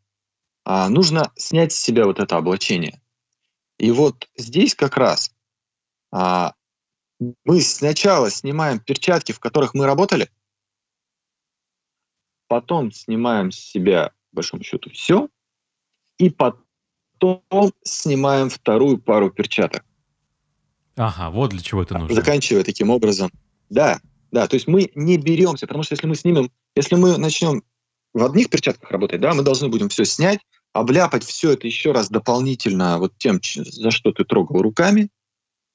[0.71, 3.01] а, нужно снять с себя вот это облачение.
[3.79, 5.35] И вот здесь как раз
[6.13, 6.53] а,
[7.47, 10.31] мы сначала снимаем перчатки, в которых мы работали,
[12.49, 15.31] потом снимаем с себя, по большому счету, все,
[16.19, 19.87] и потом снимаем вторую пару перчаток.
[20.97, 22.15] Ага, вот для чего это нужно.
[22.15, 23.31] Заканчивая таким образом.
[23.71, 24.01] Да,
[24.33, 27.63] да, то есть мы не беремся, потому что если мы снимем, если мы начнем
[28.13, 30.41] в одних перчатках работать, да, мы должны будем все снять,
[30.81, 35.11] обляпать все это еще раз дополнительно вот тем, за что ты трогал руками,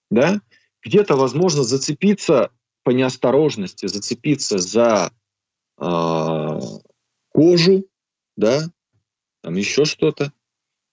[0.10, 0.42] да,
[0.82, 2.52] где-то, возможно, зацепиться
[2.84, 5.12] по неосторожности, зацепиться за
[5.80, 6.60] э,
[7.30, 7.86] кожу,
[8.36, 8.64] да,
[9.42, 10.34] там еще что-то.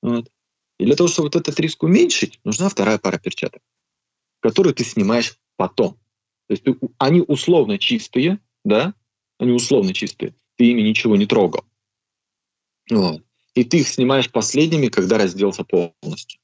[0.02, 0.30] Вот.
[0.78, 3.62] И для того, чтобы вот этот риск уменьшить, нужна вторая пара перчаток,
[4.40, 5.94] которую ты снимаешь потом.
[6.46, 8.94] То есть ты, они условно чистые, да,
[9.38, 11.64] они условно чистые, ты ими ничего не трогал.
[12.90, 13.22] Вот.
[13.60, 16.40] И ты их снимаешь последними, когда разделся полностью.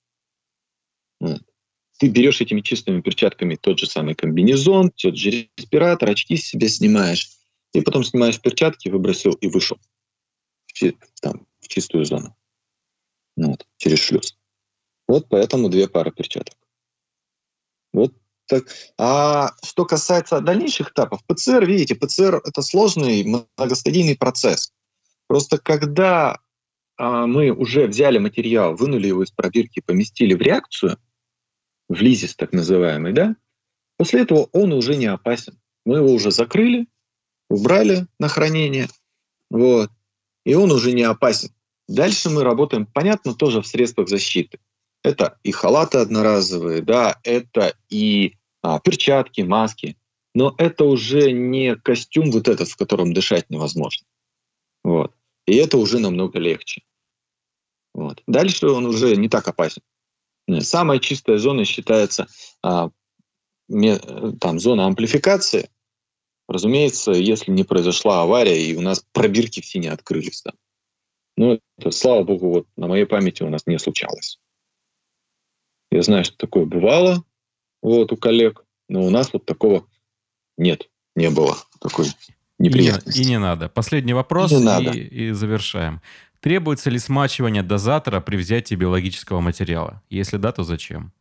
[1.19, 6.69] Ты берешь этими чистыми перчатками тот же самый комбинезон, тот же респиратор, очки с себя
[6.69, 7.31] снимаешь,
[7.73, 9.79] и потом снимаешь перчатки, выбросил и вышел
[10.67, 10.93] в,
[11.23, 12.37] там, в чистую зону.
[13.39, 14.37] Ну вот, через шлюз.
[15.09, 16.55] Вот поэтому две пары перчаток.
[17.95, 18.13] Вот
[18.45, 18.67] так.
[18.99, 24.75] А что касается дальнейших этапов, ПЦР, видите, ПЦР это сложный многостадийный процесс.
[25.29, 26.41] Просто когда
[26.99, 30.99] мы уже взяли материал, вынули его из пробирки, поместили в реакцию,
[31.89, 33.37] в лизис так называемый, да,
[33.97, 35.59] после этого он уже не опасен.
[35.85, 36.87] Мы его уже закрыли,
[37.49, 38.89] убрали на хранение,
[39.51, 39.91] вот,
[40.45, 41.51] и он уже не опасен.
[41.89, 44.59] Дальше мы работаем, понятно, тоже в средствах защиты.
[45.05, 49.97] Это и халаты одноразовые, да, это и а, перчатки, маски,
[50.35, 54.05] но это уже не костюм вот этот, в котором дышать невозможно.
[54.83, 55.15] Вот.
[55.47, 56.83] И это уже намного легче.
[57.95, 58.23] Вот.
[58.27, 59.83] Дальше он уже не так опасен.
[60.61, 62.29] Самая чистая зона считается
[62.63, 62.91] а,
[63.69, 63.99] ме,
[64.41, 65.71] там, зона амплификации.
[66.49, 70.43] Разумеется, если не произошла авария, и у нас пробирки все не открылись.
[70.43, 70.53] Да.
[71.37, 74.41] Ну, это, слава богу, вот на моей памяти у нас не случалось.
[75.91, 77.25] Я знаю, что такое бывало
[77.83, 79.87] вот, у коллег, но у нас вот такого
[80.57, 82.07] нет, не было такой
[82.59, 83.21] неприятности.
[83.21, 83.69] И не, и не надо.
[83.69, 84.91] Последний вопрос и, надо.
[84.91, 86.01] и завершаем.
[86.41, 90.03] Требуется ли смачивание дозатора при взятии биологического материала?
[90.11, 91.13] Если да, то зачем?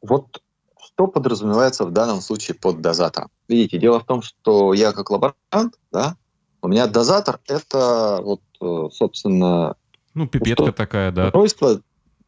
[0.00, 0.42] Вот
[0.84, 3.30] что подразумевается в данном случае под дозатором?
[3.48, 6.16] Видите, дело в том, что я как лаборант, да,
[6.60, 9.74] у меня дозатор это вот, э, собственно...
[10.14, 11.26] Ну, пипетка устройство, такая, да.
[11.26, 11.80] Устройство,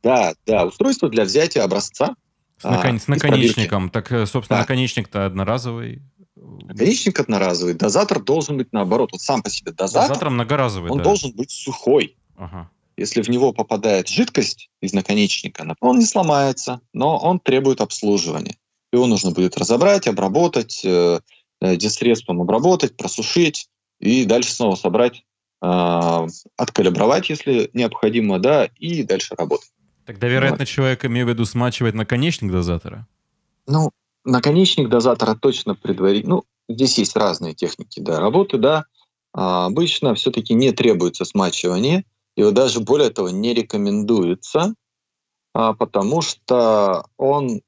[0.03, 2.15] да, да, устройство для взятия образца.
[2.59, 2.97] С, након...
[2.97, 3.91] а, наконечником.
[3.91, 4.63] Так, э, собственно, да.
[4.63, 6.03] наконечник-то одноразовый.
[6.37, 7.75] Наконечник одноразовый.
[7.75, 9.11] Дозатор должен быть наоборот.
[9.13, 10.09] Вот сам по себе дозатор.
[10.09, 11.05] Дозатор многоразовый, Он да.
[11.05, 12.17] должен быть сухой.
[12.37, 12.71] Ага.
[12.97, 18.57] Если в него попадает жидкость из наконечника, он не сломается, но он требует обслуживания.
[18.93, 21.21] Его нужно будет разобрать, обработать, э,
[21.61, 23.69] э дисредством обработать, просушить
[23.99, 25.25] и дальше снова собрать,
[25.63, 26.27] э,
[26.57, 29.71] откалибровать, если необходимо, да, и дальше работать.
[30.07, 30.69] Тогда, вероятно, вот.
[30.69, 33.09] человек, имею в виду, смачивает наконечник дозатора?
[33.67, 33.91] Ну,
[34.25, 36.37] Наконечник дозатора точно предварительно.
[36.37, 38.85] Ну, здесь есть разные техники да, работы, да.
[39.33, 42.05] А обычно все-таки не требуется смачивание,
[42.37, 44.75] вот даже более того не рекомендуется,
[45.53, 47.63] а, потому что он,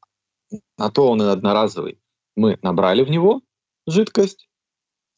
[0.78, 1.98] на то он и одноразовый.
[2.36, 3.42] Мы набрали в него,
[3.86, 4.48] жидкость,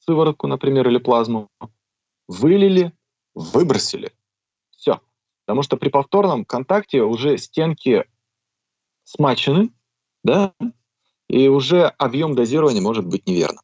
[0.01, 1.49] сыворотку, например, или плазму,
[2.29, 2.93] вылили,
[3.35, 4.13] выбросили.
[4.71, 5.01] Все.
[5.45, 8.05] Потому что при повторном контакте уже стенки
[9.05, 9.71] смачены,
[10.23, 10.55] да,
[11.29, 13.63] и уже объем дозирования может быть неверным.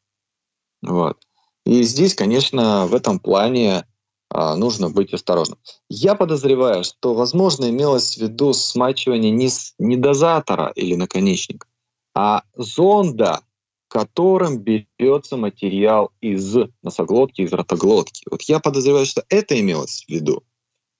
[0.81, 1.17] Вот.
[1.65, 3.85] И здесь, конечно, в этом плане
[4.29, 5.57] а, нужно быть осторожным.
[5.89, 11.67] Я подозреваю, что, возможно, имелось в виду смачивание не, с, не дозатора или наконечника,
[12.13, 13.41] а зонда,
[13.87, 18.25] которым берется материал из носоглотки, из ротоглотки.
[18.29, 20.43] Вот я подозреваю, что это имелось в виду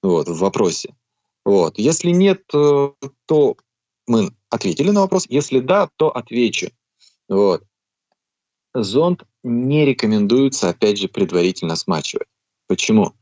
[0.02, 0.94] вот, в вопросе.
[1.44, 1.78] Вот.
[1.78, 2.90] Если нет, э,
[3.26, 3.56] то
[4.06, 5.26] мы ответили на вопрос.
[5.28, 6.70] Если да, то отвечу.
[7.28, 7.62] Вот.
[8.74, 12.28] Зонд не рекомендуется, опять же, предварительно смачивать.
[12.66, 13.12] Почему?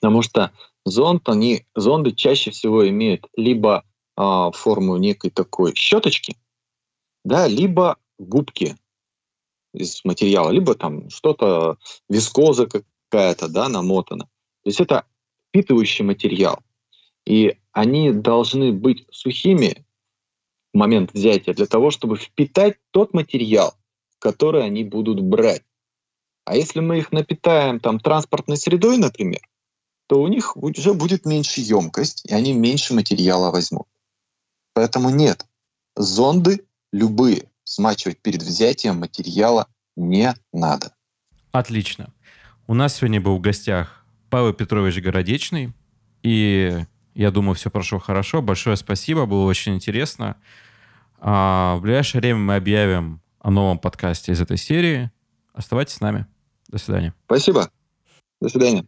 [0.00, 0.52] Потому что
[0.84, 3.84] зонд, они, зонды чаще всего имеют либо
[4.16, 6.36] э, форму некой такой щеточки,
[7.24, 8.76] да, либо губки
[9.74, 11.76] из материала, либо там что-то,
[12.08, 14.24] вискоза какая-то, да, намотана.
[14.62, 15.04] То есть это
[15.48, 16.60] впитывающий материал.
[17.26, 19.84] И они должны быть сухими
[20.72, 23.74] момент взятия для того, чтобы впитать тот материал,
[24.18, 25.62] который они будут брать.
[26.44, 29.40] А если мы их напитаем там транспортной средой, например,
[30.06, 33.86] то у них уже будет меньше емкость, и они меньше материала возьмут.
[34.74, 35.46] Поэтому нет,
[35.94, 40.92] зонды любые смачивать перед взятием материала не надо.
[41.52, 42.12] Отлично.
[42.66, 45.72] У нас сегодня был в гостях Павел Петрович Городечный,
[46.22, 46.84] и
[47.14, 48.42] я думаю, все прошло хорошо.
[48.42, 50.36] Большое спасибо, было очень интересно.
[51.18, 55.10] А в ближайшее время мы объявим о новом подкасте из этой серии.
[55.52, 56.26] Оставайтесь с нами.
[56.68, 57.14] До свидания.
[57.26, 57.70] Спасибо.
[58.40, 58.86] До свидания.